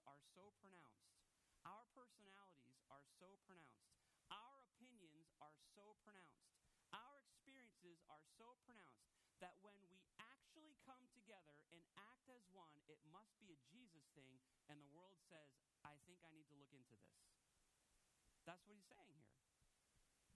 Are 0.08 0.24
so 0.32 0.56
pronounced. 0.64 1.20
Our 1.68 1.84
personalities 1.92 2.80
are 2.88 3.04
so 3.20 3.28
pronounced. 3.44 3.92
Our 4.32 4.56
opinions 4.64 5.28
are 5.36 5.52
so 5.76 6.00
pronounced. 6.00 6.48
Our 6.96 7.20
experiences 7.20 8.00
are 8.08 8.24
so 8.40 8.56
pronounced 8.64 9.04
that 9.44 9.60
when 9.60 9.76
we 9.92 10.00
actually 10.16 10.72
come 10.88 11.04
together 11.12 11.60
and 11.76 11.84
act 12.00 12.24
as 12.32 12.40
one, 12.56 12.72
it 12.88 12.96
must 13.12 13.36
be 13.36 13.52
a 13.52 13.60
Jesus 13.68 14.08
thing, 14.16 14.40
and 14.72 14.80
the 14.80 14.88
world 14.96 15.20
says, 15.28 15.52
I 15.84 15.92
think 16.08 16.24
I 16.24 16.32
need 16.32 16.48
to 16.48 16.56
look 16.56 16.72
into 16.72 16.96
this. 16.96 17.20
That's 18.48 18.64
what 18.64 18.80
he's 18.80 18.88
saying 18.88 19.12
here. 19.28 19.44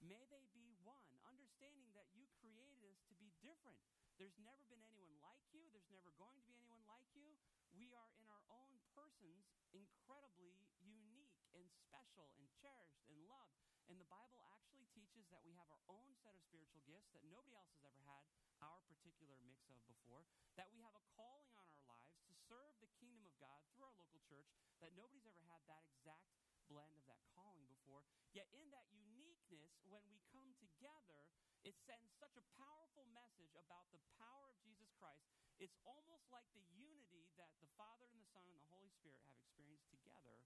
May 0.04 0.28
they 0.28 0.52
be 0.52 0.76
one, 0.84 1.16
understanding 1.24 1.88
that 1.96 2.12
you 2.12 2.28
created 2.44 2.84
us 2.92 3.00
to 3.08 3.16
be 3.16 3.32
different. 3.40 3.80
There's 4.20 4.36
never 4.36 4.60
been 4.68 4.84
anyone 4.84 5.16
like 5.24 5.40
you, 5.48 5.64
there's 5.72 5.88
never 5.88 6.12
going 6.20 6.36
to 6.36 6.44
be 6.44 6.52
anyone 6.60 6.84
like 6.84 7.08
you. 7.16 7.32
We 7.72 7.96
are 7.96 8.12
in 8.20 8.28
our 8.28 8.44
own 8.52 8.76
persons 8.92 9.48
incredibly 9.72 10.52
unique 10.84 11.32
and 11.56 11.64
special 11.88 12.28
and 12.36 12.44
cherished 12.60 13.00
and 13.08 13.16
loved. 13.24 13.56
And 13.88 13.96
the 13.96 14.08
Bible 14.12 14.44
actually 14.52 14.84
teaches 14.92 15.24
that 15.32 15.40
we 15.44 15.56
have 15.56 15.68
our 15.72 15.84
own 15.88 16.12
set 16.20 16.36
of 16.36 16.44
spiritual 16.44 16.84
gifts 16.84 17.12
that 17.16 17.24
nobody 17.28 17.56
else 17.56 17.72
has 17.76 17.84
ever 17.88 18.00
had 18.04 18.24
our 18.60 18.78
particular 18.86 19.34
mix 19.48 19.66
of 19.72 19.80
before, 19.88 20.22
that 20.54 20.70
we 20.70 20.78
have 20.84 20.94
a 20.94 21.04
calling 21.18 21.50
on 21.58 21.66
our 21.66 21.82
lives 21.88 22.20
to 22.28 22.32
serve 22.46 22.76
the 22.78 22.92
kingdom 23.00 23.26
of 23.26 23.34
God 23.42 23.58
through 23.72 23.88
our 23.88 23.96
local 23.98 24.22
church, 24.28 24.46
that 24.78 24.94
nobody's 24.94 25.26
ever 25.26 25.42
had 25.50 25.58
that 25.66 25.82
exact 25.90 26.30
blend 26.70 26.94
of 26.94 27.04
that 27.10 27.24
calling 27.34 27.66
before. 27.66 28.06
Yet, 28.30 28.46
in 28.54 28.70
that 28.70 28.86
uniqueness, 28.94 29.74
when 29.90 30.04
we 30.06 30.22
come 30.30 30.54
together, 30.62 31.26
it 31.66 31.74
sends 31.84 32.14
such 32.16 32.38
a 32.38 32.44
powerful 32.54 33.08
message 33.10 33.52
about 33.58 33.90
the 33.90 34.00
power 34.16 34.46
of 34.46 34.56
Jesus 34.62 34.88
Christ. 34.96 35.41
It's 35.60 35.76
almost 35.84 36.30
like 36.32 36.46
the 36.56 36.64
unity 36.72 37.28
that 37.36 37.52
the 37.60 37.70
Father 37.76 38.08
and 38.08 38.18
the 38.20 38.28
Son 38.32 38.44
and 38.48 38.56
the 38.56 38.68
Holy 38.70 38.88
Spirit 38.88 39.20
have 39.26 39.36
experienced 39.36 39.90
together 39.90 40.44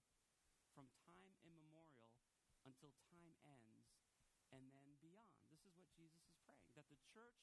from 0.75 0.89
time 1.07 1.35
immemorial 1.45 2.13
until 2.67 2.91
time 3.07 3.33
ends 3.47 3.87
and 4.51 4.71
then 4.71 4.95
beyond. 4.99 5.43
This 5.51 5.63
is 5.65 5.73
what 5.75 5.89
Jesus 5.95 6.21
is 6.27 6.37
praying 6.45 6.67
that 6.75 6.87
the 6.91 6.99
church, 7.11 7.39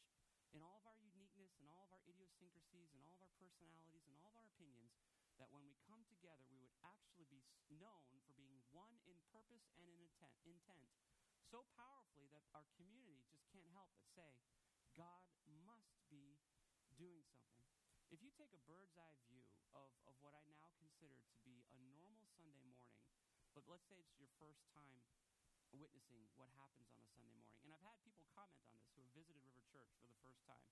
in 0.54 0.62
all 0.62 0.78
of 0.78 0.86
our 0.86 0.96
uniqueness 1.02 1.58
and 1.58 1.66
all 1.66 1.82
of 1.82 1.90
our 1.90 2.04
idiosyncrasies 2.06 2.94
and 2.94 3.02
all 3.02 3.12
of 3.16 3.20
our 3.24 3.34
personalities 3.42 4.06
and 4.06 4.14
all 4.14 4.30
of 4.30 4.36
our 4.38 4.46
opinions, 4.54 4.94
that 5.42 5.50
when 5.50 5.66
we 5.66 5.74
come 5.82 6.06
together, 6.06 6.46
we 6.46 6.62
would 6.62 6.74
actually 6.86 7.26
be 7.26 7.42
known 7.74 8.14
for 8.22 8.30
being 8.38 8.62
one 8.70 8.94
in 9.10 9.18
purpose 9.34 9.66
and 9.74 9.90
in 9.90 9.98
intent, 9.98 10.36
intent 10.46 10.86
so 11.50 11.66
powerfully 11.74 12.30
that 12.30 12.46
our 12.54 12.66
community 12.78 13.26
just 13.30 13.46
can't 13.50 13.66
help 13.74 13.90
but 13.94 14.06
say, 14.14 14.38
God 14.94 15.26
must 15.66 15.98
be 16.06 16.38
doing 16.94 17.22
something. 17.26 17.66
If 18.10 18.22
you 18.22 18.30
take 18.34 18.54
a 18.54 18.62
bird's 18.70 18.94
eye 18.94 19.18
view 19.26 19.42
of, 19.74 19.90
of 20.06 20.14
what 20.22 20.34
I 20.38 20.46
now 20.54 20.70
consider 20.78 21.18
to 21.18 21.34
be 21.42 21.66
a 21.74 21.78
normal 21.98 22.30
Sunday 22.38 22.62
morning, 22.62 23.02
but 23.54 23.66
let's 23.66 23.86
say 23.90 23.98
it's 23.98 24.18
your 24.18 24.30
first 24.38 24.62
time 24.74 25.02
witnessing 25.74 26.22
what 26.38 26.50
happens 26.54 26.86
on 26.94 27.02
a 27.02 27.10
Sunday 27.10 27.34
morning. 27.34 27.58
And 27.66 27.74
I've 27.74 27.82
had 27.82 27.98
people 28.06 28.26
comment 28.30 28.62
on 28.62 28.70
this 28.78 28.86
who 28.94 29.02
have 29.02 29.10
visited 29.10 29.42
River 29.42 29.66
Church 29.66 29.90
for 29.98 30.06
the 30.06 30.18
first 30.22 30.46
time. 30.46 30.70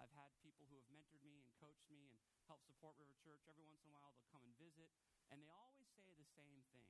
I've 0.00 0.12
had 0.16 0.32
people 0.40 0.64
who 0.70 0.80
have 0.80 0.88
mentored 0.88 1.20
me 1.26 1.44
and 1.44 1.52
coached 1.60 1.84
me 1.92 2.08
and 2.08 2.16
helped 2.48 2.64
support 2.64 2.96
River 2.96 3.16
Church. 3.20 3.44
Every 3.44 3.66
once 3.66 3.84
in 3.84 3.92
a 3.92 3.96
while, 3.98 4.14
they'll 4.16 4.32
come 4.32 4.46
and 4.46 4.56
visit, 4.56 4.88
and 5.28 5.36
they 5.42 5.52
always 5.52 5.88
say 5.92 6.16
the 6.16 6.28
same 6.32 6.64
thing. 6.72 6.88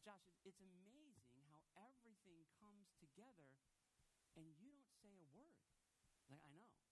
Josh, 0.00 0.24
it's 0.48 0.64
amazing 0.64 1.44
how 1.52 1.60
everything 1.76 2.48
comes 2.56 2.88
together 2.96 3.52
and 4.38 4.48
you 4.56 4.70
don't 4.70 4.94
say 5.02 5.12
a 5.18 5.26
word. 5.34 5.66
Like, 6.30 6.40
I 6.46 6.54
know. 6.54 6.87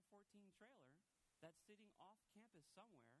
It 0.00 0.08
all 0.08 0.24
starts 0.24 0.32
in 0.32 0.40
a 0.40 0.52
7 0.56 0.72
by 0.80 0.96
14 0.96 0.96
trailer 0.96 0.96
that's 1.44 1.60
sitting 1.68 1.92
off 2.00 2.16
campus 2.32 2.64
somewhere 2.72 3.20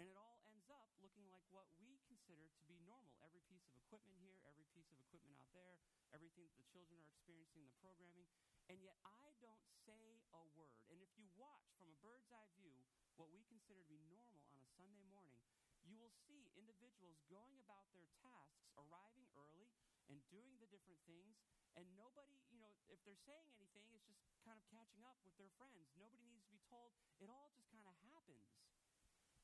and 0.00 0.08
it 0.08 0.16
all 0.16 0.40
ends 0.48 0.64
up 0.72 0.88
looking 1.04 1.28
like 1.28 1.44
what 1.52 1.68
we 1.84 2.00
consider 2.08 2.48
to 2.48 2.64
be 2.64 2.80
normal. 2.88 3.12
Every 3.20 3.44
piece 3.44 3.68
of 3.68 3.76
equipment 3.76 4.16
here, 4.16 4.40
every 4.48 4.64
piece 4.72 4.88
of 4.88 4.96
equipment 5.04 5.36
out 5.36 5.52
there, 5.52 5.76
everything 6.16 6.48
that 6.48 6.56
the 6.56 6.64
children 6.72 6.96
are 7.04 7.12
experiencing, 7.12 7.68
the 7.68 7.76
programming. 7.84 8.24
And 8.72 8.80
yet 8.80 8.96
I 9.04 9.36
don't 9.44 9.68
say 9.84 10.24
a 10.32 10.48
word. 10.56 10.80
And 10.88 10.96
if 11.04 11.12
you 11.20 11.28
watch 11.36 11.68
from 11.76 11.92
a 11.92 11.98
bird's 12.00 12.32
eye 12.32 12.48
view 12.56 12.72
what 13.20 13.28
we 13.28 13.44
consider 13.44 13.84
to 13.84 13.90
be 13.92 14.00
normal 14.08 14.48
on 14.48 14.64
a 14.64 14.68
Sunday 14.80 15.04
morning, 15.12 15.36
you 15.84 16.00
will 16.00 16.16
see 16.24 16.48
individuals 16.56 17.20
going 17.28 17.60
about 17.60 17.84
their 17.92 18.08
tasks, 18.24 18.64
arriving 18.80 19.28
early 19.36 19.68
and 20.08 20.24
doing 20.32 20.56
the 20.56 20.72
different 20.72 21.04
things. 21.04 21.36
And 21.78 21.86
nobody, 21.94 22.34
you 22.50 22.58
know, 22.58 22.74
if 22.90 22.98
they're 23.06 23.22
saying 23.22 23.54
anything, 23.54 23.86
it's 23.94 24.02
just 24.10 24.18
kind 24.42 24.58
of 24.58 24.66
catching 24.66 25.06
up 25.06 25.14
with 25.22 25.38
their 25.38 25.54
friends. 25.54 25.86
Nobody 25.94 26.26
needs 26.26 26.42
to 26.50 26.50
be 26.50 26.58
told. 26.66 26.90
It 27.22 27.30
all 27.30 27.54
just 27.54 27.70
kind 27.70 27.86
of 27.86 27.94
happens. 28.10 28.50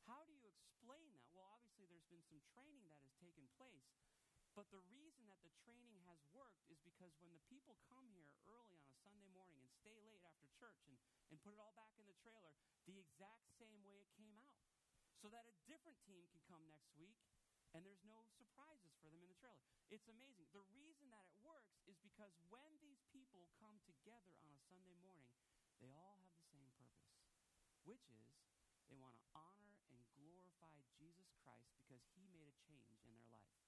How 0.02 0.18
do 0.26 0.34
you 0.34 0.42
explain 0.50 1.14
that? 1.14 1.30
Well, 1.30 1.46
obviously, 1.54 1.86
there's 1.86 2.10
been 2.10 2.26
some 2.26 2.42
training 2.50 2.90
that 2.90 2.98
has 3.06 3.14
taken 3.22 3.46
place. 3.54 3.86
But 4.58 4.66
the 4.74 4.82
reason 4.90 5.30
that 5.30 5.46
the 5.46 5.54
training 5.62 5.94
has 6.10 6.18
worked 6.34 6.66
is 6.66 6.82
because 6.82 7.14
when 7.22 7.30
the 7.30 7.42
people 7.46 7.78
come 7.86 8.10
here 8.18 8.34
early 8.50 8.74
on 8.82 8.90
a 8.90 8.98
Sunday 8.98 9.30
morning 9.30 9.62
and 9.62 9.70
stay 9.70 9.94
late 10.02 10.22
after 10.26 10.50
church 10.58 10.82
and, 10.90 10.98
and 11.30 11.38
put 11.38 11.54
it 11.54 11.62
all 11.62 11.74
back 11.78 11.94
in 12.02 12.06
the 12.06 12.18
trailer, 12.18 12.54
the 12.90 12.98
exact 12.98 13.46
same 13.62 13.78
way 13.86 13.94
it 14.02 14.10
came 14.18 14.34
out. 14.42 14.58
So 15.22 15.30
that 15.30 15.46
a 15.46 15.54
different 15.70 16.02
team 16.02 16.26
can 16.34 16.42
come 16.50 16.66
next 16.66 16.90
week 16.98 17.18
and 17.74 17.82
there's 17.82 18.06
no 18.06 18.22
surprises 18.38 18.94
for 19.02 19.10
them 19.10 19.18
in 19.18 19.26
the 19.26 19.38
trailer. 19.42 19.58
It's 19.90 20.06
amazing. 20.06 20.46
The 20.54 20.62
reason 20.78 21.10
that 21.10 21.26
it 21.26 21.34
works 21.42 21.74
is 21.90 21.98
because 22.06 22.30
when 22.46 22.70
these 22.78 23.02
people 23.10 23.50
come 23.58 23.74
together 23.82 24.30
on 24.38 24.54
a 24.54 24.60
Sunday 24.70 24.94
morning, 25.02 25.26
they 25.82 25.90
all 25.90 26.14
have 26.22 26.30
the 26.38 26.46
same 26.54 26.70
purpose, 26.78 27.18
which 27.82 28.06
is 28.14 28.30
they 28.86 28.94
want 29.02 29.18
to 29.18 29.24
honor 29.34 29.74
and 29.90 29.98
glorify 30.14 30.78
Jesus 30.94 31.34
Christ 31.42 31.74
because 31.82 32.00
he 32.14 32.30
made 32.30 32.46
a 32.46 32.56
change 32.62 33.02
in 33.02 33.10
their 33.10 33.26
life. 33.34 33.58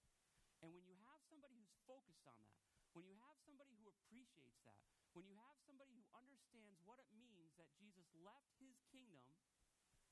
And 0.63 0.71
when 0.71 0.87
you 0.87 0.95
have 1.11 1.19
somebody 1.27 1.59
who's 1.59 1.75
focused 1.85 2.31
on 2.31 2.39
that, 2.47 2.63
when 2.95 3.11
you 3.11 3.19
have 3.27 3.37
somebody 3.43 3.75
who 3.83 3.91
appreciates 3.91 4.63
that, 4.71 4.87
when 5.19 5.27
you 5.27 5.35
have 5.35 5.59
somebody 5.67 5.91
who 5.99 6.07
understands 6.15 6.79
what 6.87 7.03
it 7.03 7.11
means 7.19 7.59
that 7.59 7.69
Jesus 7.75 8.07
left 8.23 8.55
his 8.63 8.79
kingdom 8.95 9.27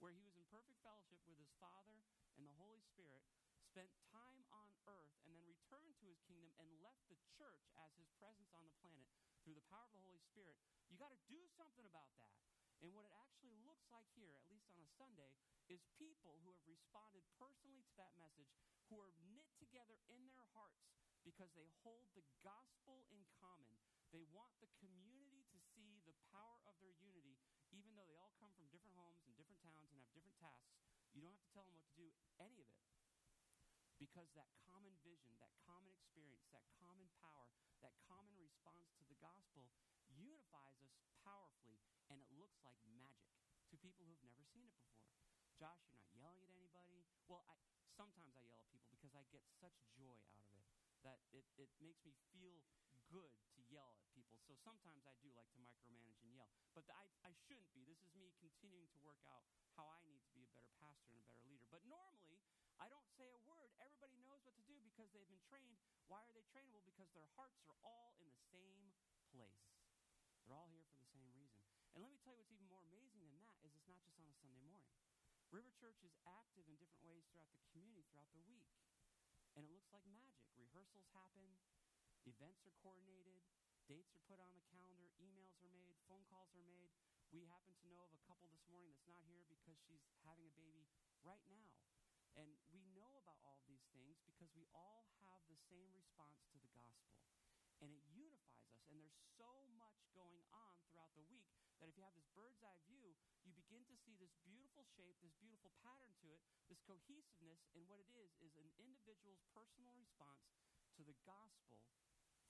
where 0.03 0.13
he 0.13 0.21
was 0.21 0.35
in 0.37 0.45
perfect 0.51 0.83
fellowship 0.83 1.23
with 1.25 1.39
his 1.39 1.49
Father 1.63 1.97
and 2.37 2.45
the 2.45 2.53
Holy 2.61 2.83
Spirit, 2.93 3.25
spent 3.75 3.91
time 4.15 4.47
on 4.55 4.71
earth, 4.87 5.11
and 5.27 5.35
then 5.35 5.43
returned 5.43 5.99
to 5.99 6.07
his 6.07 6.23
kingdom 6.31 6.47
and 6.63 6.71
left 6.79 7.03
the 7.11 7.19
church 7.35 7.67
as 7.75 7.91
his 7.99 8.07
presence 8.23 8.55
on 8.55 8.63
the 8.63 8.79
planet 8.79 9.11
through 9.43 9.59
the 9.59 9.67
power 9.67 9.83
of 9.83 9.91
the 9.91 10.07
Holy 10.07 10.23
Spirit, 10.31 10.55
you 10.87 10.95
got 10.95 11.11
to 11.11 11.19
do 11.27 11.43
something 11.59 11.83
about 11.83 12.07
that. 12.23 12.39
And 12.87 12.95
what 12.95 13.03
it 13.03 13.11
actually 13.19 13.59
looks 13.67 13.91
like 13.91 14.07
here, 14.15 14.31
at 14.31 14.47
least 14.47 14.71
on 14.71 14.79
a 14.79 14.87
Sunday, 14.95 15.35
is 15.67 15.83
people 15.99 16.39
who 16.47 16.55
have 16.55 16.71
responded 16.71 17.27
personally 17.35 17.83
to 17.91 17.95
that 17.99 18.15
message, 18.15 18.55
who 18.95 19.03
are 19.03 19.11
knit 19.35 19.51
together 19.59 19.99
in 20.07 20.23
their 20.31 20.47
hearts 20.55 20.87
because 21.27 21.51
they 21.59 21.67
hold 21.83 22.07
the 22.15 22.23
gospel 22.47 23.03
in 23.11 23.27
common. 23.43 23.75
They 24.15 24.23
want 24.31 24.55
the 24.63 24.71
community 24.79 25.43
to 25.51 25.59
see 25.75 25.99
the 26.07 26.15
power 26.31 26.63
of 26.71 26.79
their 26.79 26.95
unity, 27.03 27.43
even 27.75 27.99
though 27.99 28.07
they 28.07 28.21
all 28.23 28.39
come 28.39 28.55
from 28.55 28.71
different 28.71 28.95
homes 28.95 29.27
and 29.27 29.35
different 29.35 29.59
towns 29.67 29.91
and 29.91 29.99
have 29.99 30.15
different 30.15 30.39
tasks. 30.39 30.79
You 31.11 31.27
don't 31.27 31.35
have 31.35 31.43
to 31.43 31.53
tell 31.57 31.67
them 31.67 31.75
what 31.75 31.89
to 31.91 31.97
do, 31.99 32.13
any 32.39 32.63
of 32.63 32.71
it. 32.71 32.84
Because 34.05 34.29
that 34.37 34.53
common 34.69 34.93
vision, 35.01 35.33
that 35.41 35.57
common 35.65 35.89
experience, 35.97 36.45
that 36.53 36.69
common 36.77 37.09
power, 37.25 37.49
that 37.81 37.97
common 38.05 38.37
response 38.37 38.93
to 39.01 39.05
the 39.09 39.17
gospel 39.17 39.73
unifies 40.13 40.77
us 40.85 40.93
powerfully, 41.25 41.81
and 42.13 42.21
it 42.21 42.29
looks 42.37 42.61
like 42.61 42.77
magic 42.93 43.33
to 43.73 43.81
people 43.81 44.05
who've 44.05 44.21
never 44.29 44.45
seen 44.45 44.69
it 44.69 44.77
before. 44.77 45.09
Josh, 45.57 45.81
you're 45.89 45.97
not 45.97 46.13
yelling 46.21 46.45
at 46.45 46.53
anybody. 46.53 47.01
Well, 47.33 47.49
I, 47.49 47.57
sometimes 47.97 48.37
I 48.37 48.45
yell 48.45 48.61
at 48.61 48.69
people 48.69 48.93
because 48.93 49.17
I 49.17 49.25
get 49.33 49.41
such 49.57 49.73
joy 49.97 50.21
out 50.29 50.45
of 50.45 50.53
it 50.53 50.69
that 51.01 51.25
it, 51.33 51.49
it 51.57 51.73
makes 51.81 52.05
me 52.05 52.13
feel 52.29 52.61
good 53.09 53.33
to 53.57 53.61
yell 53.73 53.97
at 53.97 54.05
people. 54.13 54.37
So 54.45 54.53
sometimes 54.61 55.09
I 55.09 55.17
do 55.25 55.33
like 55.33 55.49
to 55.57 55.61
micromanage 55.65 56.21
and 56.21 56.33
yell. 56.37 56.53
But 56.77 56.85
I, 56.93 57.09
I 57.25 57.33
shouldn't 57.49 57.73
be. 57.73 57.89
This 57.89 58.05
is 58.05 58.13
me 58.21 58.37
continuing 58.37 58.89
to 58.93 58.99
work 59.01 59.21
out 59.25 59.49
how 59.81 59.89
I 59.89 60.01
need 60.05 60.21
to 60.29 60.33
be 60.37 60.45
a 60.45 60.53
better 60.53 60.73
pastor 60.77 61.13
and 61.13 61.21
a 61.21 61.27
better 61.29 61.45
leader. 61.49 61.65
But 61.73 61.85
normally, 61.89 62.41
I 62.83 62.91
don't 62.91 63.07
say 63.15 63.31
a 63.31 63.41
word. 63.47 63.71
Everybody 63.79 64.19
knows 64.27 64.43
what 64.43 64.57
to 64.59 64.65
do 64.67 64.84
because 64.95 65.11
they've 65.11 65.27
been 65.27 65.43
trained. 65.51 65.75
Why 66.07 66.23
are 66.23 66.31
they 66.31 66.47
trainable? 66.55 66.87
Because 66.87 67.11
their 67.19 67.27
hearts 67.35 67.59
are 67.67 67.75
all 67.83 68.15
in 68.23 68.31
the 68.31 68.39
same 68.55 68.95
place. 69.35 69.67
They're 70.47 70.55
all 70.55 70.71
here 70.71 70.87
for 70.87 70.95
the 71.03 71.11
same 71.11 71.27
reason. 71.35 71.59
And 71.99 71.99
let 71.99 72.15
me 72.15 72.23
tell 72.23 72.31
you 72.31 72.39
what's 72.39 72.55
even 72.55 72.71
more 72.71 72.87
amazing 72.87 73.19
than 73.27 73.35
that 73.43 73.59
is 73.67 73.75
it's 73.75 73.91
not 73.91 73.99
just 74.07 74.23
on 74.23 74.31
a 74.31 74.37
Sunday 74.39 74.63
morning. 74.63 74.95
River 75.51 75.75
Church 75.75 75.99
is 76.07 76.15
active 76.31 76.71
in 76.71 76.79
different 76.79 77.03
ways 77.03 77.27
throughout 77.27 77.51
the 77.51 77.59
community 77.75 78.07
throughout 78.07 78.31
the 78.39 78.47
week. 78.47 78.71
And 79.59 79.67
it 79.67 79.75
looks 79.75 79.91
like 79.91 80.07
magic. 80.15 80.47
Rehearsals 80.55 81.11
happen, 81.11 81.47
events 82.23 82.63
are 82.63 82.75
coordinated, 82.79 83.43
dates 83.91 84.15
are 84.15 84.23
put 84.31 84.39
on 84.39 84.55
the 84.55 84.63
calendar, 84.71 85.11
emails 85.19 85.59
are 85.59 85.71
made, 85.75 85.99
phone 86.07 86.23
calls 86.31 86.55
are 86.55 86.67
made. 86.67 86.95
We 87.35 87.43
happen 87.51 87.75
to 87.83 87.87
know 87.91 87.99
of 88.07 88.15
a 88.15 88.23
couple 88.31 88.47
this 88.47 88.63
morning 88.71 88.95
that's 88.95 89.11
not 89.11 89.27
here 89.27 89.43
because 89.51 89.75
she's 89.91 90.07
having 90.23 90.47
a 90.47 90.55
baby 90.55 90.87
right 91.27 91.43
now. 91.51 91.75
And 92.39 92.51
we 92.75 92.83
know 92.95 93.15
about 93.23 93.39
all 93.47 93.59
of 93.59 93.67
these 93.85 93.93
things 93.93 94.17
because 94.25 94.49
we 94.57 94.65
all 94.73 95.05
have 95.21 95.45
the 95.53 95.61
same 95.69 95.93
response 95.93 96.41
to 96.53 96.59
the 96.65 96.73
gospel 96.73 97.21
and 97.85 97.93
it 97.93 98.01
unifies 98.17 98.65
us. 98.65 98.81
And 98.89 98.97
there's 98.97 99.21
so 99.37 99.69
much 99.77 100.01
going 100.17 100.41
on 100.57 100.81
throughout 100.89 101.13
the 101.13 101.27
week 101.29 101.45
that 101.81 101.93
if 101.93 102.01
you 102.01 102.05
have 102.07 102.17
this 102.17 102.29
bird's 102.33 102.65
eye 102.65 102.81
view, 102.89 103.13
you 103.45 103.53
begin 103.53 103.85
to 103.93 103.97
see 104.01 104.17
this 104.17 104.33
beautiful 104.41 104.89
shape, 104.97 105.21
this 105.21 105.37
beautiful 105.37 105.69
pattern 105.85 106.17
to 106.25 106.33
it, 106.33 106.41
this 106.73 106.81
cohesiveness. 106.89 107.61
And 107.77 107.85
what 107.85 108.01
it 108.01 108.09
is, 108.17 108.33
is 108.41 108.57
an 108.57 108.71
individual's 108.81 109.45
personal 109.53 109.93
response 110.01 110.49
to 110.97 111.05
the 111.05 111.17
gospel, 111.29 111.85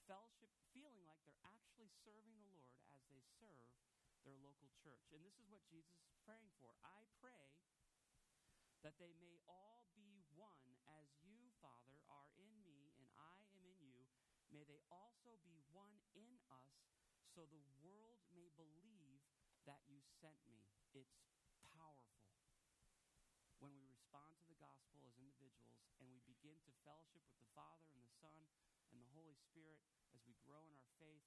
fellowship, 0.07 0.55
feeling 0.71 1.03
like 1.03 1.19
they're 1.27 1.43
actually 1.51 1.91
serving 2.07 2.39
the 2.39 2.55
Lord 2.55 2.79
as 2.95 3.03
they 3.11 3.19
serve 3.43 3.75
their 4.23 4.39
local 4.39 4.71
church. 4.87 5.03
And 5.11 5.25
this 5.27 5.35
is 5.43 5.51
what 5.51 5.67
Jesus 5.67 5.99
is 6.07 6.15
praying 6.23 6.53
for. 6.63 6.71
I 6.87 7.03
pray 7.19 7.51
that 8.87 9.01
they 9.01 9.17
may 9.19 9.41
all 9.49 9.89
be 9.97 10.21
one 10.37 10.64
Father, 11.65 11.97
are 12.13 12.29
in 12.37 12.53
me 12.61 12.93
and 13.01 13.09
I 13.17 13.41
am 13.41 13.57
in 13.65 13.73
you 13.81 14.05
may 14.53 14.69
they 14.69 14.85
also 14.93 15.41
be 15.49 15.57
one 15.73 15.97
in 16.13 16.37
us, 16.53 16.77
so 17.33 17.49
the 17.49 17.65
world 17.81 18.21
may 18.37 18.53
believe 18.55 19.25
that 19.65 19.81
you 19.89 20.05
sent 20.21 20.37
me. 20.45 20.61
It's 20.93 21.25
powerful. 21.59 22.29
When 23.59 23.73
we 23.75 23.89
respond 23.89 24.37
to 24.39 24.47
the 24.47 24.61
gospel 24.61 25.01
as 25.09 25.17
individuals 25.17 25.89
and 25.99 26.13
we 26.13 26.21
begin 26.29 26.61
to 26.69 26.83
fellowship 26.85 27.25
with 27.27 27.41
the 27.41 27.51
Father 27.57 27.89
and 27.97 28.05
the 28.05 28.13
Son 28.21 28.45
and 28.93 29.01
the 29.01 29.11
Holy 29.17 29.35
Spirit 29.35 29.81
as 30.13 30.21
we 30.29 30.37
grow 30.45 30.69
in 30.69 30.77
our 30.77 30.93
faith, 31.01 31.25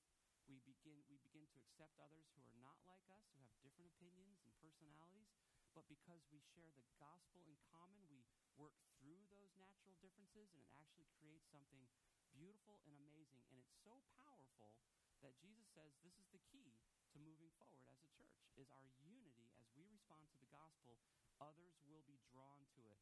we 0.47 0.63
begin, 0.63 1.01
we 1.11 1.19
begin 1.19 1.49
to 1.51 1.59
accept 1.59 1.99
others 1.99 2.29
who 2.37 2.45
are 2.45 2.55
not 2.63 2.79
like 2.87 3.03
us, 3.11 3.27
who 3.35 3.43
have 3.43 3.57
different 3.59 3.91
opinions 3.91 4.39
and 4.45 4.53
personalities. 4.63 5.33
But 5.75 5.89
because 5.91 6.23
we 6.31 6.39
share 6.55 6.71
the 6.77 6.87
gospel 6.95 7.43
in 7.43 7.59
common, 7.67 7.99
we 8.07 8.16
work 8.57 8.75
through 8.97 9.21
those 9.29 9.53
natural 9.55 9.93
differences 10.01 10.49
and 10.51 10.61
it 10.61 10.73
actually 10.73 11.07
creates 11.21 11.45
something 11.53 11.85
beautiful 12.33 12.81
and 12.85 12.97
amazing. 12.97 13.45
And 13.53 13.61
it's 13.61 13.77
so 13.85 14.01
powerful 14.17 14.73
that 15.21 15.37
Jesus 15.41 15.65
says 15.73 15.93
this 16.01 16.17
is 16.17 16.29
the 16.33 16.41
key 16.49 16.73
to 17.13 17.17
moving 17.21 17.49
forward 17.57 17.85
as 17.89 17.97
a 18.01 18.09
church 18.13 18.37
is 18.57 18.69
our 18.73 18.89
unity 19.05 19.49
as 19.57 19.69
we 19.77 19.85
respond 19.89 20.25
to 20.33 20.37
the 20.41 20.49
gospel 20.49 20.97
others 21.37 21.77
will 21.85 22.01
be 22.09 22.17
drawn 22.33 22.65
to 22.77 22.81
it. 22.89 23.01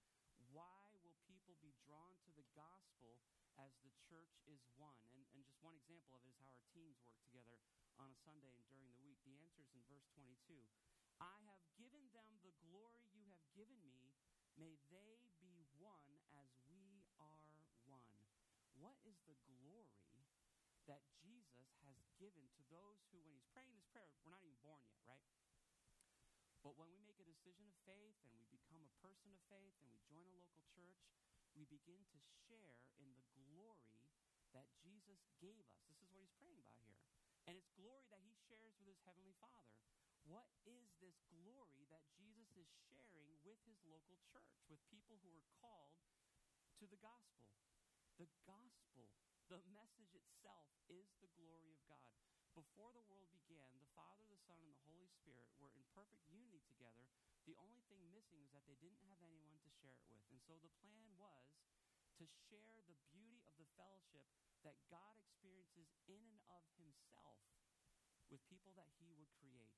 Why 0.51 0.95
will 1.03 1.15
people 1.27 1.55
be 1.63 1.71
drawn 1.83 2.15
to 2.27 2.31
the 2.35 2.47
gospel 2.55 3.19
as 3.59 3.71
the 3.83 3.91
church 4.07 4.35
is 4.47 4.59
one? 4.75 4.95
And, 5.15 5.23
and 5.31 5.43
just 5.47 5.63
one 5.63 5.75
example 5.79 6.19
of 6.19 6.23
it 6.23 6.31
is 6.31 6.39
how 6.39 6.51
our 6.51 6.63
teams 6.75 6.99
work 7.03 7.19
together 7.23 7.59
on 7.95 8.11
a 8.11 8.17
sunday 8.27 8.51
and 8.51 8.67
during 8.67 8.87
the 8.91 8.99
week. 9.03 9.19
The 9.23 9.39
answer 9.39 9.63
is 9.63 9.71
in 9.71 9.83
verse 9.87 10.07
22 10.15 10.35
i 11.23 11.35
have 11.47 11.63
given 11.79 12.03
them 12.11 12.27
the 12.43 12.51
glory 12.67 13.07
you 13.15 13.23
have 13.31 13.43
given 13.55 13.79
me. 13.87 14.11
May 14.59 14.75
they 14.91 15.23
one 15.85 16.17
as 16.33 16.49
we 16.65 17.05
are 17.21 17.45
one 17.85 18.15
what 18.85 19.01
is 19.07 19.17
the 19.25 19.37
glory 19.49 20.29
that 20.85 21.01
Jesus 21.17 21.73
has 21.87 21.97
given 22.21 22.45
to 22.53 22.63
those 22.69 23.01
who, 23.09 23.17
when 23.23 23.33
he's 23.33 23.49
praying 23.49 23.73
this 23.73 23.87
prayer, 23.89 24.05
we're 24.21 24.35
not 24.35 24.43
even 24.45 24.61
born 24.61 24.83
yet, 24.85 25.01
right? 25.09 25.25
But 26.61 26.77
when 26.77 26.93
we 26.93 27.01
make 27.01 27.17
a 27.17 27.25
decision 27.25 27.65
of 27.65 27.77
faith 27.87 28.13
and 28.21 28.33
we 28.37 28.45
become 28.53 28.85
a 28.85 28.93
person 29.01 29.33
of 29.33 29.41
faith 29.49 29.73
and 29.81 29.89
we 29.89 29.97
join 30.05 30.25
a 30.27 30.37
local 30.37 30.61
church, 30.75 31.01
we 31.57 31.65
begin 31.65 32.05
to 32.13 32.19
share 32.45 32.77
in 33.01 33.09
the 33.17 33.25
glory 33.33 34.05
that 34.53 34.69
Jesus 34.85 35.25
gave 35.41 35.65
us. 35.65 35.81
This 35.89 35.97
is 35.97 36.05
what 36.05 36.21
he's 36.21 36.37
praying 36.37 36.61
about 36.61 36.77
here. 36.85 37.01
And 37.49 37.57
it's 37.57 37.73
glory 37.73 38.05
that 38.13 38.21
he 38.21 38.37
shares 38.49 38.77
with 38.77 38.89
his 38.89 39.01
heavenly 39.01 39.33
Father. 39.41 39.73
What 40.29 40.49
is 40.65 40.93
this 41.01 41.17
glory 41.29 41.89
that 41.89 42.05
Jesus 42.17 42.53
is 42.61 43.01
sharing 43.09 43.37
with 43.45 43.61
his 43.65 43.81
local 43.85 44.17
church, 44.29 44.57
with 44.69 44.81
people 44.89 45.21
who 45.21 45.33
are 45.37 45.49
called 45.61 45.93
to 46.79 46.85
the 46.87 46.99
gospel? 46.99 47.47
The 48.19 48.27
gospel 48.43 49.11
the 49.45 49.61
message 49.69 50.09
itself 50.17 50.65
is 50.89 51.05
the 51.21 51.29
glory 51.37 51.69
of 51.69 51.77
God. 51.85 52.17
Before 52.57 52.89
the 52.97 53.05
world 53.05 53.29
began, 53.29 53.77
the 53.77 53.93
Father, 53.93 54.25
the 54.25 54.41
Son, 54.41 54.57
and 54.57 54.73
the 54.73 54.83
Holy 54.89 55.05
Spirit 55.21 55.45
were 55.61 55.69
in 55.77 55.85
perfect 55.93 56.25
unity 56.25 56.65
together. 56.65 57.05
The 57.45 57.53
only 57.61 57.85
thing 57.85 58.01
missing 58.09 58.41
was 58.41 58.49
that 58.57 58.65
they 58.65 58.79
didn't 58.81 59.05
have 59.05 59.21
anyone 59.21 59.61
to 59.61 59.71
share 59.77 60.01
it 60.01 60.09
with. 60.09 60.25
And 60.33 60.41
so 60.41 60.57
the 60.57 60.73
plan 60.81 61.13
was 61.21 61.45
to 62.17 62.25
share 62.49 62.81
the 62.89 62.97
beauty 63.13 63.45
of 63.45 63.53
the 63.61 63.69
fellowship 63.77 64.25
that 64.65 64.81
God 64.89 65.13
experiences 65.21 65.93
in 66.09 66.25
and 66.25 66.41
of 66.49 66.65
himself 66.81 67.37
with 68.33 68.41
people 68.49 68.73
that 68.73 68.89
he 68.97 69.13
would 69.13 69.29
create. 69.37 69.77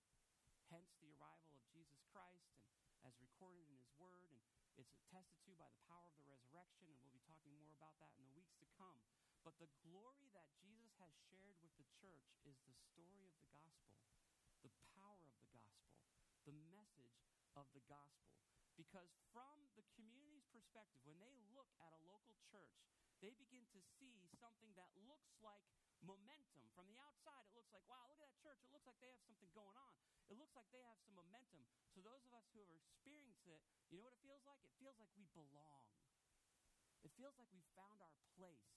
Hence 0.71 0.95
the 1.03 1.11
arrival 1.19 1.59
of 1.59 1.67
Jesus 1.75 2.07
Christ 2.07 2.55
and 2.55 2.63
as 3.03 3.19
recorded 3.19 3.67
in 3.67 3.75
his 3.83 3.91
word 3.99 4.31
and 4.31 4.39
it's 4.77 4.93
attested 4.93 5.41
to 5.49 5.57
by 5.57 5.67
the 5.73 5.81
power 5.89 6.05
of 6.05 6.15
the 6.21 6.29
resurrection 6.29 6.85
and 6.87 6.97
we'll 7.01 7.13
be 7.13 7.25
talking 7.25 7.53
more 7.57 7.73
about 7.73 7.97
that 7.97 8.13
in 8.13 8.21
the 8.21 8.33
weeks 8.37 8.53
to 8.61 8.69
come. 8.77 9.01
But 9.41 9.57
the 9.57 9.69
glory 9.81 10.29
that 10.37 10.53
Jesus 10.61 10.93
has 11.01 11.13
shared 11.29 11.57
with 11.65 11.73
the 11.81 11.87
church 11.97 12.29
is 12.45 12.57
the 12.69 12.77
story 12.93 13.25
of 13.25 13.33
the 13.41 13.49
gospel, 13.49 14.05
the 14.61 14.73
power 14.93 15.25
of 15.25 15.35
the 15.41 15.49
gospel, 15.49 15.97
the 16.45 16.53
message 16.69 17.25
of 17.57 17.65
the 17.73 17.81
gospel. 17.89 18.37
Because 18.77 19.09
from 19.33 19.65
the 19.73 19.87
community's 19.97 20.45
perspective, 20.53 21.01
when 21.01 21.17
they 21.17 21.33
look 21.57 21.73
at 21.81 21.97
a 21.97 22.01
local 22.05 22.37
church, 22.45 22.77
they 23.17 23.33
begin 23.33 23.65
to 23.73 23.81
see 23.97 24.29
something 24.37 24.69
that 24.77 24.93
looks 25.09 25.33
like 25.41 25.65
momentum. 26.05 26.69
From 26.77 26.85
the 26.85 27.01
outside, 27.01 27.41
it 27.49 27.57
looks 27.57 27.73
like, 27.73 27.81
wow, 27.89 28.05
look 28.05 28.21
at 28.21 28.29
that 28.29 28.37
church. 28.37 28.61
It 28.61 28.69
looks 28.69 28.85
like 28.85 29.01
they 29.01 29.09
have 29.09 29.23
something 29.25 29.49
going 29.57 29.73
on. 29.73 29.97
It 30.29 30.37
looks 30.37 30.53
like 30.53 30.69
they 30.69 30.85
have 30.85 31.01
some 31.01 31.17
momentum. 31.17 31.65
So, 31.89 32.05
those 32.05 32.21
of 32.29 32.35
us 32.37 32.45
who 32.53 32.61
have 32.61 32.69
experienced 32.69 33.49
it, 33.49 33.57
you 33.89 33.97
know 33.97 34.37
what 34.45 34.56
it 34.67 34.75
feels 34.79 34.99
like? 34.99 35.11
We 35.15 35.25
belong. 35.31 35.87
It 37.03 37.11
feels 37.15 37.35
like 37.39 37.47
we've 37.55 37.71
found 37.77 38.03
our 38.03 38.13
place. 38.35 38.67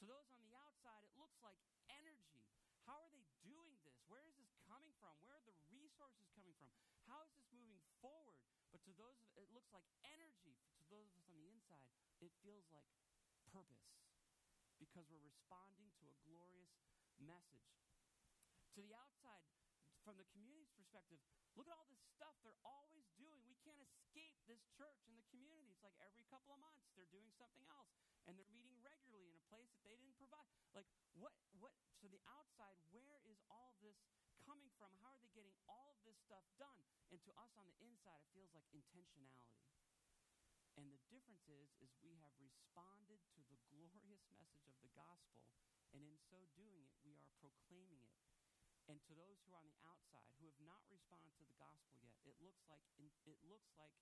To 0.00 0.04
those 0.08 0.26
on 0.32 0.40
the 0.40 0.56
outside, 0.56 1.04
it 1.04 1.14
looks 1.20 1.36
like 1.44 1.60
energy. 1.92 2.40
How 2.88 3.00
are 3.00 3.12
they 3.12 3.24
doing 3.44 3.76
this? 3.84 3.96
Where 4.08 4.24
is 4.24 4.36
this 4.36 4.52
coming 4.68 4.92
from? 5.00 5.16
Where 5.24 5.36
are 5.36 5.46
the 5.48 5.56
resources 5.72 6.28
coming 6.36 6.56
from? 6.56 6.68
How 7.08 7.24
is 7.24 7.32
this 7.36 7.48
moving 7.52 7.80
forward? 8.00 8.40
But 8.72 8.84
to 8.84 8.92
those, 8.96 9.16
it 9.38 9.48
looks 9.54 9.72
like 9.72 9.86
energy. 10.04 10.56
To 10.80 10.84
those 10.92 11.08
of 11.12 11.16
us 11.16 11.28
on 11.30 11.36
the 11.38 11.48
inside, 11.48 11.88
it 12.20 12.32
feels 12.44 12.68
like 12.74 12.88
purpose 13.48 13.86
because 14.78 15.08
we're 15.08 15.24
responding 15.24 15.88
to 15.96 16.04
a 16.10 16.16
glorious 16.28 16.76
message. 17.16 17.72
To 18.76 18.82
the 18.82 18.92
outside, 18.92 19.48
from 20.04 20.20
the 20.20 20.28
community's 20.34 20.74
perspective, 20.76 21.22
look 21.56 21.70
at 21.70 21.74
all 21.74 21.88
this 21.88 22.02
stuff 22.12 22.36
they're 22.44 22.60
always 22.66 23.08
doing. 23.16 23.33
This 24.44 24.60
church 24.76 25.00
and 25.08 25.16
the 25.16 25.24
community. 25.32 25.72
It's 25.72 25.80
like 25.80 25.96
every 26.04 26.28
couple 26.28 26.52
of 26.52 26.60
months 26.60 26.84
they're 26.92 27.08
doing 27.08 27.32
something 27.40 27.64
else 27.68 27.88
and 28.28 28.36
they're 28.36 28.52
meeting 28.52 28.76
regularly 28.84 29.32
in 29.32 29.36
a 29.40 29.46
place 29.48 29.72
that 29.72 29.84
they 29.84 29.96
didn't 29.96 30.20
provide. 30.20 30.48
Like 30.76 30.88
what 31.16 31.32
what 31.56 31.72
to 32.04 32.06
the 32.12 32.20
outside, 32.28 32.76
where 32.92 33.24
is 33.24 33.40
all 33.48 33.76
this 33.80 33.96
coming 34.44 34.68
from? 34.76 34.92
How 35.00 35.16
are 35.16 35.20
they 35.20 35.32
getting 35.32 35.56
all 35.64 35.88
of 35.88 35.98
this 36.04 36.20
stuff 36.20 36.44
done? 36.60 36.84
And 37.08 37.20
to 37.24 37.32
us 37.40 37.52
on 37.56 37.64
the 37.64 37.78
inside 37.80 38.20
it 38.20 38.28
feels 38.36 38.52
like 38.52 38.68
intentionality. 38.72 39.64
And 40.76 40.92
the 40.92 41.00
difference 41.08 41.48
is 41.48 41.72
is 41.80 41.96
we 42.04 42.12
have 42.20 42.34
responded 42.36 43.24
to 43.32 43.40
the 43.48 43.60
glorious 43.72 44.28
message 44.36 44.68
of 44.68 44.76
the 44.84 44.92
gospel 44.92 45.48
and 45.96 46.02
in 46.02 46.18
so 46.18 46.42
doing 46.58 46.84
it 46.84 46.98
we 47.06 47.14
are 47.16 47.30
proclaiming 47.38 48.02
it 48.02 48.18
and 48.90 49.00
to 49.08 49.16
those 49.16 49.40
who 49.46 49.56
are 49.56 49.62
on 49.62 49.70
the 49.70 49.80
outside 49.80 50.28
who 50.36 50.44
have 50.44 50.60
not 50.60 50.84
responded 50.92 51.32
to 51.40 51.46
the 51.48 51.56
gospel 51.56 51.96
yet, 52.04 52.18
it 52.28 52.36
looks 52.44 52.68
like 52.68 52.84
it 53.24 53.40
looks 53.48 53.72
like 53.80 53.94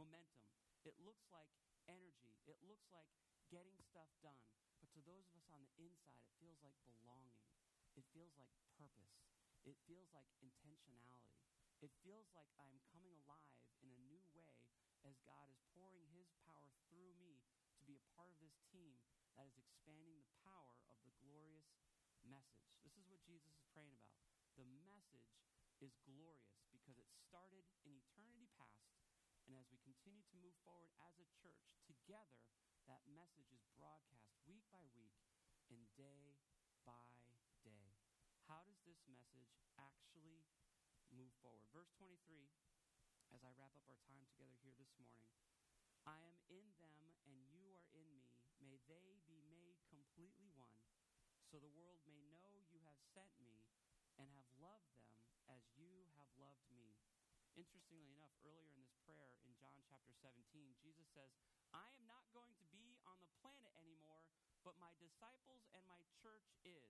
momentum. 0.00 0.40
It 0.88 0.96
looks 1.04 1.28
like 1.28 1.52
energy. 1.84 2.40
It 2.48 2.56
looks 2.64 2.88
like 2.88 3.12
getting 3.52 3.76
stuff 3.84 4.08
done. 4.24 4.40
But 4.80 4.88
to 4.96 5.04
those 5.04 5.28
of 5.28 5.36
us 5.36 5.52
on 5.52 5.60
the 5.60 5.76
inside, 5.76 6.24
it 6.24 6.32
feels 6.40 6.56
like 6.64 6.80
belonging. 6.88 7.44
It 7.92 8.08
feels 8.16 8.32
like 8.40 8.48
purpose. 8.80 9.20
It 9.68 9.76
feels 9.84 10.08
like 10.16 10.24
intentionality. 10.40 11.44
It 11.84 11.92
feels 12.00 12.32
like 12.32 12.48
I'm 12.56 12.80
coming 12.88 13.12
alive 13.20 13.60
in 13.84 13.92
a 13.92 14.00
new 14.08 14.24
way 14.32 14.64
as 15.04 15.20
God 15.20 15.52
is 15.52 15.60
pouring 15.76 16.08
his 16.16 16.32
power 16.40 16.72
through 16.88 17.12
me 17.20 17.44
to 17.76 17.82
be 17.84 18.00
a 18.00 18.08
part 18.16 18.32
of 18.32 18.40
this 18.40 18.56
team 18.72 18.96
that 19.36 19.44
is 19.48 19.56
expanding 19.60 20.24
the 20.24 20.32
power 20.40 20.80
of 20.88 20.96
the 21.04 21.12
glorious 21.20 21.76
message. 22.24 22.72
This 22.84 22.96
is 22.96 23.04
what 23.08 23.20
Jesus 23.24 23.52
is 23.52 23.64
praying 23.72 23.96
about. 23.96 24.20
The 24.56 24.64
message 24.64 25.36
is 25.80 25.96
glorious 26.04 26.64
because 26.72 26.96
it 27.00 27.08
started 27.12 27.64
in 27.84 27.96
eternity 27.96 28.48
past. 28.56 28.99
And 29.50 29.58
as 29.58 29.66
we 29.74 29.82
continue 29.82 30.22
to 30.30 30.38
move 30.38 30.54
forward 30.62 30.94
as 31.02 31.18
a 31.18 31.26
church 31.42 31.74
together, 31.82 32.38
that 32.86 33.02
message 33.10 33.50
is 33.50 33.66
broadcast 33.74 34.38
week 34.46 34.62
by 34.70 34.86
week 34.94 35.26
and 35.74 35.82
day 35.98 36.38
by 36.86 37.34
day. 37.66 37.98
How 38.46 38.62
does 38.62 38.78
this 38.86 39.02
message 39.10 39.58
actually 39.74 40.46
move 41.10 41.34
forward? 41.42 41.66
Verse 41.74 41.90
23, 41.98 42.46
as 43.34 43.42
I 43.42 43.50
wrap 43.58 43.74
up 43.74 43.90
our 43.90 43.98
time 44.06 44.22
together 44.30 44.54
here 44.62 44.78
this 44.78 44.94
morning 45.02 45.34
I 46.06 46.22
am 46.22 46.38
in 46.46 46.70
them 46.78 47.18
and 47.26 47.42
you 47.50 47.74
are 47.74 47.90
in 47.90 48.06
me. 48.14 48.30
May 48.62 48.78
they 48.86 49.18
be 49.26 49.42
made 49.50 49.82
completely 49.90 50.54
one, 50.54 50.78
so 51.50 51.58
the 51.58 51.74
world 51.74 52.06
may 52.06 52.22
know 52.30 52.62
you 52.70 52.78
have 52.86 53.02
sent 53.02 53.34
me 53.42 53.66
and 54.14 54.30
have 54.30 54.46
loved 54.62 54.94
them 54.94 55.10
as 55.50 55.66
you 55.74 56.06
have 56.14 56.30
loved 56.38 56.70
me. 56.70 57.02
Interestingly 57.60 58.08
enough, 58.16 58.32
earlier 58.48 58.72
in 58.72 58.80
this 58.80 58.96
prayer 59.04 59.36
in 59.44 59.52
John 59.60 59.76
chapter 59.84 60.16
17, 60.24 60.80
Jesus 60.80 61.04
says, 61.12 61.28
I 61.76 61.84
am 61.92 62.08
not 62.08 62.24
going 62.32 62.56
to 62.56 62.64
be 62.72 62.96
on 63.04 63.20
the 63.20 63.28
planet 63.44 63.76
anymore, 63.76 64.24
but 64.64 64.80
my 64.80 64.88
disciples 64.96 65.68
and 65.76 65.84
my 65.84 66.00
church 66.24 66.48
is. 66.64 66.88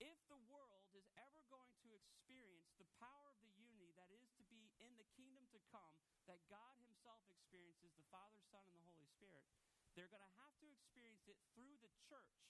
If 0.00 0.16
the 0.32 0.40
world 0.48 0.88
is 0.96 1.04
ever 1.20 1.44
going 1.52 1.76
to 1.84 1.92
experience 1.92 2.72
the 2.80 2.88
power 2.96 3.28
of 3.28 3.36
the 3.44 3.52
unity 3.60 3.92
that 4.00 4.08
is 4.08 4.24
to 4.40 4.44
be 4.48 4.72
in 4.80 4.96
the 4.96 5.04
kingdom 5.20 5.44
to 5.52 5.60
come, 5.68 5.92
that 6.24 6.40
God 6.48 6.72
Himself 6.80 7.20
experiences, 7.28 7.92
the 7.92 8.08
Father, 8.08 8.40
Son, 8.48 8.64
and 8.64 8.72
the 8.80 8.88
Holy 8.88 9.04
Spirit, 9.04 9.44
they're 9.92 10.08
going 10.08 10.24
to 10.24 10.36
have 10.40 10.56
to 10.64 10.66
experience 10.72 11.28
it 11.28 11.36
through 11.52 11.76
the 11.84 11.92
church. 12.08 12.40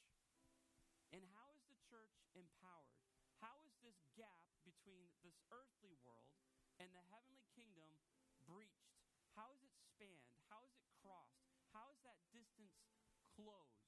And 1.11 1.27
how 1.35 1.51
is 1.59 1.67
the 1.67 1.83
church 1.91 2.15
empowered? 2.31 3.03
How 3.43 3.59
is 3.67 3.75
this 3.83 3.99
gap 4.15 4.39
between 4.63 5.11
this 5.27 5.35
earthly 5.51 5.99
world 6.07 6.31
and 6.81 6.89
the 6.97 7.05
heavenly 7.13 7.45
kingdom 7.53 7.93
breached? 8.51 8.91
How 9.39 9.47
is 9.55 9.63
it 9.63 9.71
spanned? 9.79 10.35
How 10.51 10.59
is 10.67 10.75
it 10.75 10.83
crossed? 10.99 11.47
How 11.71 11.87
is 11.95 12.03
that 12.03 12.19
distance 12.35 12.75
closed? 13.39 13.87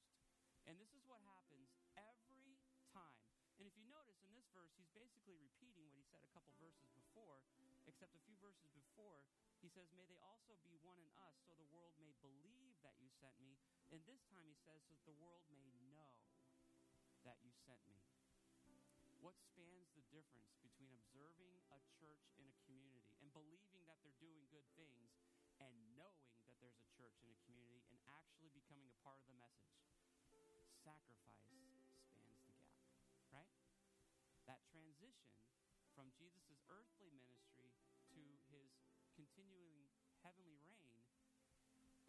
And 0.70 0.78
this 0.78 0.94
is 0.94 1.02
what 1.10 1.18
happens 1.26 1.74
every 1.98 2.54
time. 2.94 3.26
And 3.58 3.66
if 3.66 3.74
you 3.74 3.82
notice 3.90 4.22
in 4.22 4.30
this 4.38 4.46
verse, 4.54 4.70
he's 4.78 4.90
basically 4.94 5.34
repeating 5.42 5.82
what 5.90 5.98
he 5.98 6.06
said 6.06 6.22
a 6.22 6.30
couple 6.30 6.54
verses 6.62 6.86
before, 6.94 7.42
except 7.90 8.14
a 8.14 8.22
few 8.22 8.38
verses 8.38 8.70
before, 8.70 9.26
he 9.62 9.70
says, 9.70 9.86
May 9.94 10.06
they 10.06 10.18
also 10.22 10.58
be 10.66 10.74
one 10.82 10.98
in 10.98 11.10
us, 11.22 11.38
so 11.46 11.54
the 11.54 11.70
world 11.70 11.94
may 12.02 12.10
believe 12.22 12.74
that 12.82 12.98
you 12.98 13.06
sent 13.22 13.34
me. 13.38 13.54
And 13.94 14.02
this 14.06 14.22
time 14.30 14.46
he 14.46 14.58
says, 14.58 14.82
So 14.86 14.98
that 14.98 15.06
the 15.06 15.18
world 15.22 15.46
may 15.54 15.70
know 15.86 16.18
that 17.22 17.38
you 17.46 17.54
sent 17.62 17.78
me. 17.86 18.01
What 19.22 19.38
spans 19.38 19.86
the 19.94 20.02
difference 20.10 20.58
between 20.66 20.90
observing 20.98 21.54
a 21.70 21.78
church 21.94 22.26
in 22.42 22.50
a 22.50 22.58
community 22.66 23.14
and 23.22 23.30
believing 23.30 23.86
that 23.86 24.02
they're 24.02 24.18
doing 24.18 24.50
good 24.50 24.66
things 24.74 25.14
and 25.62 25.70
knowing 25.94 26.42
that 26.50 26.58
there's 26.58 26.82
a 26.82 26.90
church 26.98 27.14
in 27.22 27.30
a 27.30 27.38
community 27.46 28.02
and 28.02 28.02
actually 28.18 28.50
becoming 28.50 28.90
a 28.90 28.98
part 29.06 29.22
of 29.22 29.30
the 29.30 29.38
message? 29.38 29.78
Sacrifice 30.82 31.38
spans 31.38 31.94
the 32.50 32.58
gap, 32.58 32.82
right? 33.30 33.54
That 34.50 34.66
transition 34.66 35.38
from 35.94 36.10
Jesus' 36.18 36.58
earthly 36.66 37.14
ministry 37.14 37.70
to 38.18 38.22
his 38.50 38.74
continuing 39.14 39.86
heavenly 40.26 40.58
reign, 40.66 41.06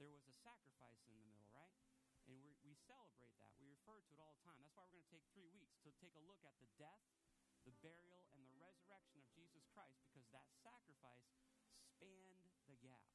there 0.01 0.09
was 0.09 0.25
a 0.25 0.33
sacrifice 0.41 1.05
in 1.05 1.13
the 1.21 1.29
middle? 1.29 1.52
And 2.27 2.39
we 2.39 2.55
we 2.63 2.73
celebrate 2.87 3.35
that. 3.43 3.51
We 3.59 3.67
refer 3.67 3.99
to 3.99 4.11
it 4.15 4.19
all 4.23 4.31
the 4.31 4.43
time. 4.47 4.55
That's 4.63 4.71
why 4.75 4.87
we're 4.87 5.03
going 5.03 5.07
to 5.07 5.13
take 5.19 5.27
three 5.35 5.51
weeks 5.51 5.75
to 5.83 5.91
take 5.99 6.15
a 6.15 6.23
look 6.23 6.39
at 6.47 6.55
the 6.63 6.69
death, 6.79 7.03
the 7.67 7.75
burial, 7.83 8.23
and 8.31 8.47
the 8.47 8.55
resurrection 8.55 9.19
of 9.19 9.27
Jesus 9.35 9.67
Christ 9.75 9.99
because 10.07 10.27
that 10.31 10.47
sacrifice 10.63 11.27
spanned 11.75 12.55
the 12.71 12.79
gap. 12.79 13.11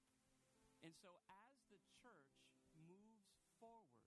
And 0.84 0.92
so 0.92 1.18
as 1.26 1.56
the 1.72 1.80
church 1.98 2.28
moves 2.76 3.32
forward, 3.58 4.04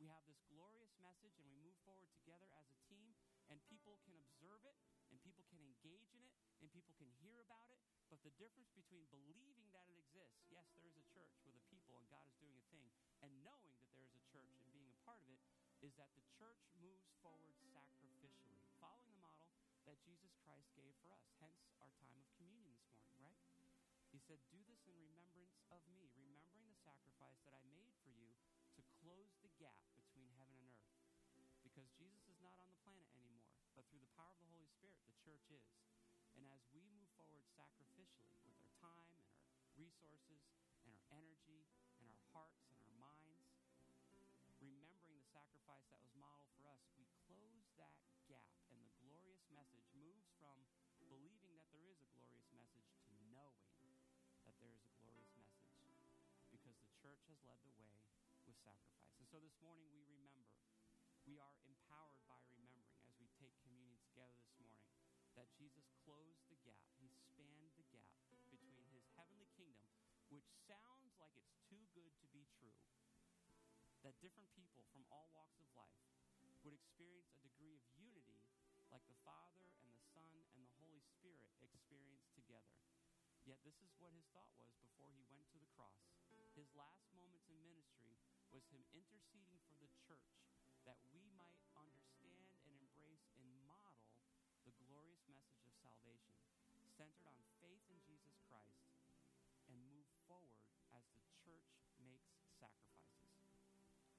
we 0.00 0.06
have 0.10 0.24
this 0.26 0.40
glorious 0.46 0.94
message 0.98 1.34
and 1.38 1.46
we 1.46 1.58
move 1.58 1.76
forward 1.82 2.10
together 2.14 2.48
as 2.54 2.70
a 2.70 2.78
team, 2.86 3.14
and 3.50 3.58
people 3.66 3.98
can 4.06 4.14
observe 4.18 4.62
it, 4.62 4.78
and 5.10 5.18
people 5.22 5.42
can 5.50 5.58
engage 5.58 6.10
in 6.14 6.22
it, 6.22 6.34
and 6.62 6.70
people 6.70 6.94
can 6.98 7.10
hear 7.18 7.42
about 7.42 7.70
it. 7.70 7.82
But 8.08 8.22
the 8.22 8.34
difference 8.38 8.70
between 8.72 9.04
believing 9.10 9.68
that 9.74 9.90
it 9.90 9.98
exists, 9.98 10.46
yes, 10.48 10.64
there 10.72 10.86
is 10.86 10.96
a 10.96 11.06
church 11.12 11.34
with 11.44 11.58
a 11.58 11.64
people 11.68 11.98
and 11.98 12.06
God 12.08 12.24
is 12.30 12.38
doing 12.40 12.56
a 12.56 12.66
thing, 12.72 12.88
and 13.22 13.32
knowing 13.42 13.74
that 13.78 13.90
there 13.94 14.06
is 14.06 14.14
a 14.14 14.24
church 14.30 14.52
and 14.54 14.66
being 14.70 14.90
a 14.90 14.98
part 15.06 15.22
of 15.22 15.28
it, 15.32 15.42
is 15.82 15.94
that 15.98 16.10
the 16.18 16.26
church 16.38 16.58
moves 16.78 17.10
forward 17.22 17.58
sacrificially, 17.98 18.62
following 18.78 19.10
the 19.10 19.18
model 19.18 19.50
that 19.86 19.98
Jesus 20.04 20.30
Christ 20.44 20.70
gave 20.78 20.94
for 21.02 21.10
us. 21.10 21.24
Hence 21.42 21.58
our 21.80 21.90
time 21.98 22.18
of 22.20 22.28
communion 22.38 22.78
this 22.94 23.10
morning, 23.18 23.42
right? 23.50 23.66
He 24.12 24.20
said, 24.22 24.38
Do 24.52 24.60
this 24.68 24.84
in 24.86 24.94
remembrance 24.98 25.58
of 25.72 25.82
me, 25.90 26.10
remembering 26.14 26.68
the 26.68 26.78
sacrifice 26.84 27.40
that 27.42 27.56
I 27.56 27.64
made 27.74 27.90
for 28.06 28.12
you 28.14 28.30
to 28.76 28.82
close 29.02 29.34
the 29.42 29.50
gap 29.58 29.82
between 29.96 30.30
heaven 30.36 30.60
and 30.62 30.70
earth. 30.70 30.94
Because 31.66 31.90
Jesus 31.98 32.22
is 32.30 32.38
not 32.38 32.56
on 32.60 32.70
the 32.70 32.80
planet 32.86 33.08
anymore, 33.12 33.50
but 33.74 33.84
through 33.88 34.02
the 34.02 34.14
power 34.14 34.32
of 34.32 34.40
the 34.40 34.52
Holy 34.52 34.68
Spirit, 34.68 35.00
the 35.08 35.18
church 35.24 35.44
is. 35.52 35.64
And 36.38 36.46
as 36.54 36.62
we 36.70 36.86
move 36.94 37.10
forward 37.18 37.42
sacrificially 37.58 38.30
with 38.46 38.54
our 38.62 38.70
time 38.78 39.10
and 39.10 39.26
our 39.26 39.42
resources 39.74 40.46
and 40.86 40.94
our 40.94 41.06
energy 41.10 41.66
and 41.98 42.06
our 42.14 42.24
hearts 42.30 42.67
sacrifice 45.38 45.86
that 45.86 46.02
was 46.02 46.10
modeled 46.18 46.50
for 46.58 46.66
us, 46.66 46.82
we 46.98 47.06
close 47.30 47.70
that 47.78 47.94
gap. 48.26 48.50
And 48.74 48.82
the 48.82 48.90
glorious 48.98 49.46
message 49.54 49.86
moves 49.94 50.26
from 50.42 50.66
believing 50.98 51.54
that 51.54 51.70
there 51.70 51.86
is 51.86 52.02
a 52.02 52.10
glorious 52.10 52.50
message 52.58 52.90
to 53.06 53.14
knowing 53.30 53.70
that 54.42 54.58
there 54.58 54.74
is 54.74 54.82
a 54.82 54.90
glorious 54.98 55.30
message 55.38 55.62
because 56.50 56.74
the 56.82 56.90
church 56.98 57.22
has 57.30 57.38
led 57.46 57.62
the 57.62 57.70
way 57.78 58.02
with 58.02 58.58
sacrifice. 58.58 58.90
And 59.22 59.30
so 59.30 59.38
this 59.38 59.54
morning 59.62 59.86
we 59.94 60.02
remember. 60.02 60.58
We 61.22 61.38
are 61.38 61.54
empowered 61.70 62.24
by 62.26 62.42
remembering 62.50 62.98
as 63.06 63.14
we 63.22 63.30
take 63.38 63.54
communion 63.62 64.02
together 64.10 64.34
this 64.42 64.58
morning 64.58 64.90
that 65.38 65.54
Jesus 65.54 65.86
closed 66.02 66.42
the 66.50 66.58
gap. 66.66 66.82
He 66.98 67.06
spanned 67.14 67.78
the 67.78 67.86
gap 67.94 68.10
between 68.26 68.82
his 68.90 69.06
heavenly 69.14 69.46
kingdom, 69.54 69.86
which 70.34 70.50
sounds 70.66 71.14
like 71.22 71.36
it's 71.38 71.54
too 71.70 71.84
good 71.94 72.10
to 72.24 72.26
be 72.34 72.48
true. 72.58 72.74
That 74.08 74.24
different 74.24 74.48
people 74.56 74.88
from 74.88 75.04
all 75.12 75.28
walks 75.36 75.60
of 75.60 75.68
life 75.76 76.00
would 76.64 76.72
experience 76.72 77.28
a 77.28 77.44
degree 77.44 77.76
of 77.76 77.84
unity 77.92 78.40
like 78.88 79.04
the 79.04 79.20
Father 79.20 79.68
and 79.84 79.92
the 79.92 80.00
Son 80.16 80.32
and 80.56 80.64
the 80.64 80.72
Holy 80.80 81.04
Spirit 81.12 81.44
experienced 81.60 82.32
together. 82.32 82.72
Yet 83.44 83.60
this 83.68 83.76
is 83.84 83.92
what 84.00 84.16
his 84.16 84.24
thought 84.32 84.48
was 84.56 84.72
before 84.80 85.12
he 85.12 85.28
went 85.28 85.44
to 85.52 85.60
the 85.60 85.68
cross. 85.76 86.08
His 86.56 86.72
last 86.72 87.04
moments 87.12 87.52
in 87.52 87.60
ministry 87.68 88.16
was 88.48 88.64
him 88.72 88.80
interceding 88.96 89.60
for 89.68 89.76
the 89.76 89.92
church 90.08 90.40
that 90.88 90.96
we 91.12 91.28
might 91.36 91.60
understand 91.76 92.48
and 92.64 92.80
embrace 92.80 93.28
and 93.36 93.44
model 93.68 94.08
the 94.64 94.72
glorious 94.88 95.20
message 95.28 95.68
of 95.68 95.76
salvation 95.84 96.32
centered 96.96 97.28
on 97.28 97.44
faith 97.60 97.84
in 97.92 98.00
Jesus 98.08 98.40
Christ 98.48 98.88
and 99.68 99.76
move 99.84 100.08
forward 100.24 100.64
as 100.96 101.04
the 101.12 101.20
church 101.44 101.76
makes 102.00 102.32
sacrifices. 102.56 102.97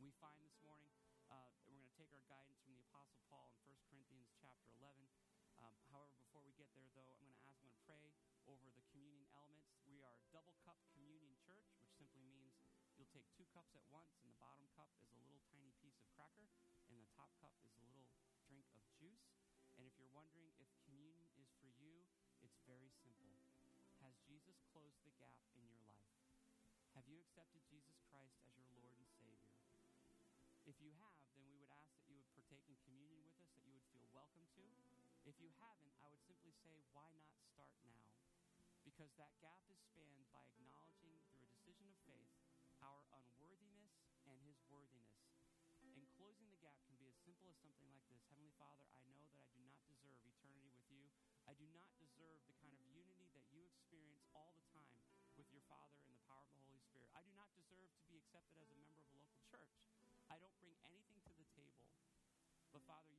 We 0.10 0.18
find 0.18 0.42
this 0.42 0.58
morning, 0.66 0.90
uh, 1.30 1.54
we're 1.70 1.78
going 1.78 1.86
to 1.86 1.94
take 1.94 2.10
our 2.18 2.26
guidance 2.26 2.58
from 2.66 2.74
the 2.74 2.82
Apostle 2.82 3.22
Paul 3.30 3.54
in 3.54 3.62
1 3.62 3.78
Corinthians 3.94 4.34
chapter 4.42 4.74
11. 4.82 5.06
Um, 5.62 5.70
however, 5.94 6.18
before 6.18 6.42
we 6.42 6.50
get 6.58 6.66
there, 6.74 6.90
though, 6.98 7.06
I'm 7.06 7.22
going 7.22 7.30
to 7.30 7.38
ask, 7.46 7.54
I'm 7.54 7.70
going 7.70 7.78
to 7.78 7.86
pray 7.86 8.10
over 8.50 8.74
the 8.74 8.82
communion 8.90 9.30
elements. 9.38 9.78
We 9.86 10.02
are 10.02 10.18
double 10.34 10.58
cup 10.66 10.82
communion 10.98 11.38
church, 11.46 11.70
which 11.78 11.94
simply 11.94 12.26
means 12.26 12.58
you'll 12.98 13.14
take 13.14 13.30
two 13.38 13.46
cups 13.54 13.78
at 13.78 13.86
once, 13.94 14.18
and 14.18 14.34
the 14.34 14.42
bottom 14.42 14.66
cup 14.74 14.90
is 14.98 15.14
a 15.14 15.22
little 15.22 15.46
tiny 15.54 15.78
piece 15.78 16.02
of 16.02 16.10
cracker, 16.18 16.50
and 16.90 16.98
the 16.98 17.06
top 17.14 17.30
cup 17.38 17.54
is 17.62 17.78
a 17.78 17.86
little 17.86 18.10
drink 18.50 18.66
of 18.74 18.82
juice. 18.98 19.30
And 19.78 19.86
if 19.86 19.94
you're 20.02 20.10
wondering 20.10 20.50
if 20.58 20.74
communion 20.90 21.30
is 21.38 21.54
for 21.62 21.70
you, 21.78 22.02
it's 22.42 22.58
very 22.66 22.90
simple. 23.06 23.38
Has 24.02 24.18
Jesus 24.26 24.58
closed 24.74 25.06
the 25.06 25.14
gap 25.22 25.38
in 25.54 25.70
your 25.70 25.86
life? 25.86 26.10
Have 26.98 27.06
you 27.06 27.22
accepted 27.22 27.62
Jesus 27.70 28.02
Christ 28.10 28.42
as 28.50 28.58
your 28.58 28.74
welcome 34.20 34.52
to. 34.52 34.68
If 35.24 35.40
you 35.40 35.48
haven't, 35.64 35.96
I 36.04 36.12
would 36.12 36.20
simply 36.28 36.52
say, 36.60 36.76
why 36.92 37.08
not 37.24 37.40
start 37.40 37.72
now? 37.88 38.04
Because 38.84 39.16
that 39.16 39.32
gap 39.40 39.64
is 39.72 39.80
spanned 39.80 40.28
by 40.36 40.44
acknowledging 40.44 41.16
through 41.32 41.40
a 41.40 41.48
decision 41.56 41.88
of 41.88 41.96
faith 42.04 42.28
our 42.84 43.00
unworthiness 43.16 43.96
and 44.28 44.36
His 44.44 44.60
worthiness. 44.68 45.24
And 45.80 46.04
closing 46.20 46.52
the 46.52 46.60
gap 46.60 46.84
can 46.84 47.00
be 47.00 47.08
as 47.08 47.16
simple 47.24 47.48
as 47.48 47.64
something 47.64 47.88
like 47.96 48.04
this 48.12 48.20
Heavenly 48.28 48.52
Father, 48.60 48.92
I 48.92 49.08
know 49.08 49.24
that 49.32 49.40
I 49.40 49.48
do 49.56 49.64
not 49.64 49.80
deserve 49.88 50.20
eternity 50.28 50.68
with 50.76 50.92
you. 50.92 51.08
I 51.48 51.56
do 51.56 51.72
not 51.72 51.88
deserve 51.96 52.44
the 52.44 52.60
kind 52.60 52.76
of 52.76 52.84
unity 52.92 53.32
that 53.32 53.48
you 53.56 53.64
experience 53.64 54.28
all 54.36 54.52
the 54.52 54.68
time 54.76 55.00
with 55.40 55.48
your 55.56 55.64
Father 55.72 55.96
and 56.04 56.12
the 56.12 56.20
power 56.28 56.44
of 56.44 56.52
the 56.52 56.68
Holy 56.68 56.84
Spirit. 56.84 57.08
I 57.16 57.24
do 57.24 57.32
not 57.40 57.56
deserve 57.56 57.88
to 57.88 58.04
be 58.12 58.20
accepted 58.20 58.60
as 58.60 58.68
a 58.68 58.80
member 58.84 59.00
of 59.00 59.16
a 59.16 59.20
local 59.24 59.40
church. 59.48 59.80
I 60.28 60.36
don't 60.36 60.60
bring 60.60 60.76
anything 60.84 61.24
to 61.24 61.32
the 61.40 61.48
table. 61.56 61.88
But 62.76 62.84
Father, 62.84 63.19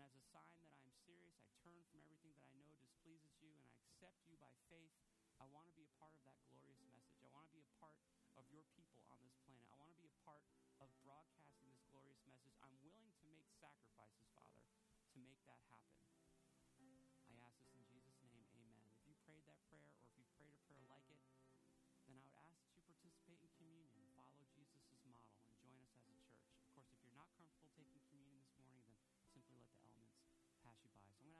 And 0.00 0.08
as 0.08 0.16
a 0.16 0.24
sign 0.32 0.56
that 0.64 0.72
I'm 0.80 0.96
serious, 1.04 1.36
I 1.44 1.52
turn 1.60 1.76
from 1.92 2.00
everything 2.00 2.32
that 2.32 2.48
I 2.48 2.56
know 2.56 2.72
displeases 2.80 3.36
you 3.44 3.52
and 3.52 3.68
I 3.68 3.76
accept 3.84 4.16
you 4.24 4.32
by 4.40 4.48
faith. 4.72 4.96
I 5.36 5.44
want 5.52 5.68
to 5.68 5.76
be 5.76 5.84
a 5.84 5.92
part 6.00 6.16
of 6.16 6.24
that 6.24 6.40
glorious 6.48 6.80
message. 6.88 7.20
I 7.20 7.28
want 7.28 7.44
to 7.44 7.52
be 7.52 7.60
a 7.60 7.68
part 7.76 8.00
of 8.40 8.48
your 8.48 8.64
people 8.72 9.04
on 9.12 9.20
this 9.20 9.36
planet. 9.44 9.68
I 9.68 9.76
want 9.76 9.92
to 9.92 10.00
be 10.00 10.08
a 10.08 10.16
part 10.24 10.40
of 10.80 10.88
broadcasting 11.04 11.68
this 11.68 11.84
glorious 11.92 12.24
message. 12.32 12.56
I'm 12.64 12.72
willing 12.80 13.12
to 13.12 13.26
make 13.28 13.44
sacrifices, 13.60 14.24
Father, 14.32 14.64
to 15.12 15.16
make 15.20 15.36
that 15.44 15.60
happen. 15.68 16.09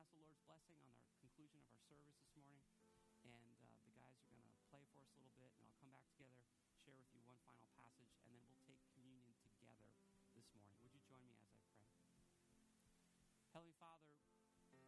Ask 0.00 0.16
the 0.16 0.24
Lord's 0.24 0.40
blessing 0.48 0.80
on 0.80 0.96
our 0.96 1.12
conclusion 1.20 1.60
of 1.60 1.68
our 1.68 1.84
service 1.84 2.16
this 2.16 2.32
morning. 2.32 2.64
And 3.20 3.52
uh, 3.60 3.84
the 3.84 3.92
guys 3.92 4.16
are 4.16 4.32
going 4.32 4.48
to 4.48 4.56
play 4.72 4.80
for 4.96 5.04
us 5.04 5.12
a 5.12 5.20
little 5.20 5.36
bit, 5.36 5.52
and 5.52 5.68
I'll 5.68 5.76
come 5.76 5.92
back 5.92 6.08
together, 6.16 6.40
share 6.80 6.96
with 6.96 7.12
you 7.12 7.20
one 7.20 7.36
final 7.44 7.68
passage, 7.76 8.08
and 8.24 8.32
then 8.32 8.40
we'll 8.48 8.64
take 8.64 8.80
communion 8.96 9.36
together 9.44 9.92
this 10.32 10.48
morning. 10.56 10.80
Would 10.80 10.96
you 10.96 11.04
join 11.04 11.20
me 11.28 11.36
as 11.36 11.52
I 11.52 11.60
pray? 11.68 11.84
Heavenly 13.52 13.76
Father, 13.76 14.08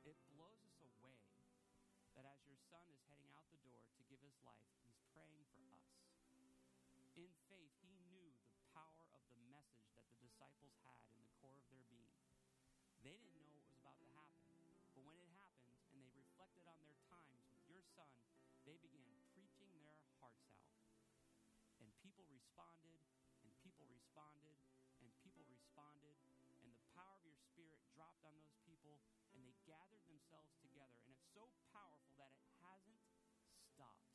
it 0.09 0.16
blows 0.33 0.64
us 0.64 0.81
away 0.81 1.20
that 2.16 2.25
as 2.25 2.40
your 2.48 2.57
son 2.72 2.88
is 2.88 3.05
heading 3.12 3.29
out 3.37 3.44
the 3.53 3.61
door 3.68 3.85
to 3.85 4.03
give 4.09 4.25
his 4.25 4.40
life, 4.40 4.64
he's 4.88 4.96
praying 5.12 5.44
for 5.53 5.68
us. 5.77 5.92
In 7.20 7.29
faith, 7.53 7.77
he 7.85 7.92
knew 8.09 8.33
the 8.48 8.64
power 8.72 9.05
of 9.12 9.20
the 9.29 9.37
message 9.53 9.92
that 9.92 10.09
the 10.09 10.16
disciples 10.25 10.72
had 10.88 11.05
in 11.12 11.20
the 11.20 11.29
core 11.44 11.61
of 11.61 11.68
their 11.68 11.85
being. 11.92 12.16
They 13.05 13.20
didn't 13.20 13.37
know 13.37 13.51
son, 17.92 18.12
they 18.64 18.78
began 18.81 19.20
preaching 19.37 19.68
their 19.76 19.96
hearts 20.20 20.48
out. 20.57 20.81
And 21.83 21.88
people 22.00 22.24
responded, 22.33 23.00
and 23.44 23.50
people 23.61 23.85
responded, 23.90 24.57
and 25.02 25.11
people 25.20 25.44
responded, 25.50 26.16
and 26.62 26.72
the 26.72 26.87
power 26.96 27.18
of 27.18 27.24
your 27.26 27.37
spirit 27.37 27.83
dropped 27.92 28.22
on 28.24 28.33
those 28.38 28.57
people, 28.64 29.02
and 29.35 29.42
they 29.44 29.52
gathered 29.68 30.05
themselves 30.09 30.55
together. 30.62 30.96
And 31.05 31.12
it's 31.12 31.28
so 31.37 31.50
powerful 31.74 32.16
that 32.16 32.33
it 32.33 32.42
hasn't 32.64 33.02
stopped, 33.76 34.09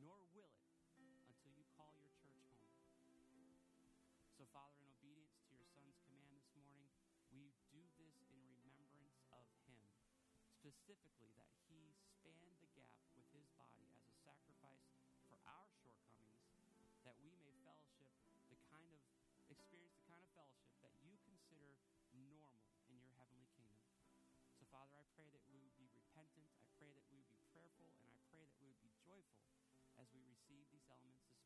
nor 0.00 0.16
will 0.32 0.56
it 0.82 1.26
until 1.28 1.52
you 1.52 1.68
call 1.76 1.92
your 2.00 2.10
church 2.18 2.40
home. 2.50 2.66
So, 4.40 4.48
Father, 4.56 4.80
in 4.80 4.89
specifically 10.70 11.34
that 11.34 11.50
he 11.66 11.98
spanned 11.98 12.54
the 12.62 12.70
gap 12.78 12.94
with 13.18 13.26
his 13.34 13.50
body 13.58 13.90
as 13.90 14.06
a 14.06 14.14
sacrifice 14.22 14.86
for 15.26 15.42
our 15.42 15.66
shortcomings, 15.82 16.46
that 17.02 17.18
we 17.18 17.34
may 17.42 17.58
fellowship 17.66 18.06
the 18.54 18.58
kind 18.70 18.86
of 18.94 19.02
experience 19.50 19.98
the 19.98 20.06
kind 20.06 20.22
of 20.22 20.30
fellowship 20.38 20.70
that 20.78 20.94
you 21.02 21.18
consider 21.26 21.74
normal 22.14 22.70
in 22.86 23.02
your 23.02 23.10
heavenly 23.18 23.50
kingdom. 23.58 23.82
So, 24.54 24.62
Father, 24.70 24.94
I 24.94 25.02
pray 25.18 25.26
that 25.34 25.42
we 25.50 25.58
would 25.58 25.74
be 25.74 25.90
repentant. 25.90 26.46
I 26.62 26.70
pray 26.78 26.94
that 26.94 27.06
we 27.10 27.18
would 27.18 27.34
be 27.34 27.42
prayerful, 27.50 27.90
and 27.98 28.06
I 28.14 28.22
pray 28.30 28.46
that 28.46 28.54
we 28.62 28.70
would 28.70 28.82
be 28.86 28.94
joyful 29.02 29.42
as 29.98 30.06
we 30.14 30.22
receive 30.22 30.70
these 30.70 30.86
elements 30.86 31.26
this 31.34 31.39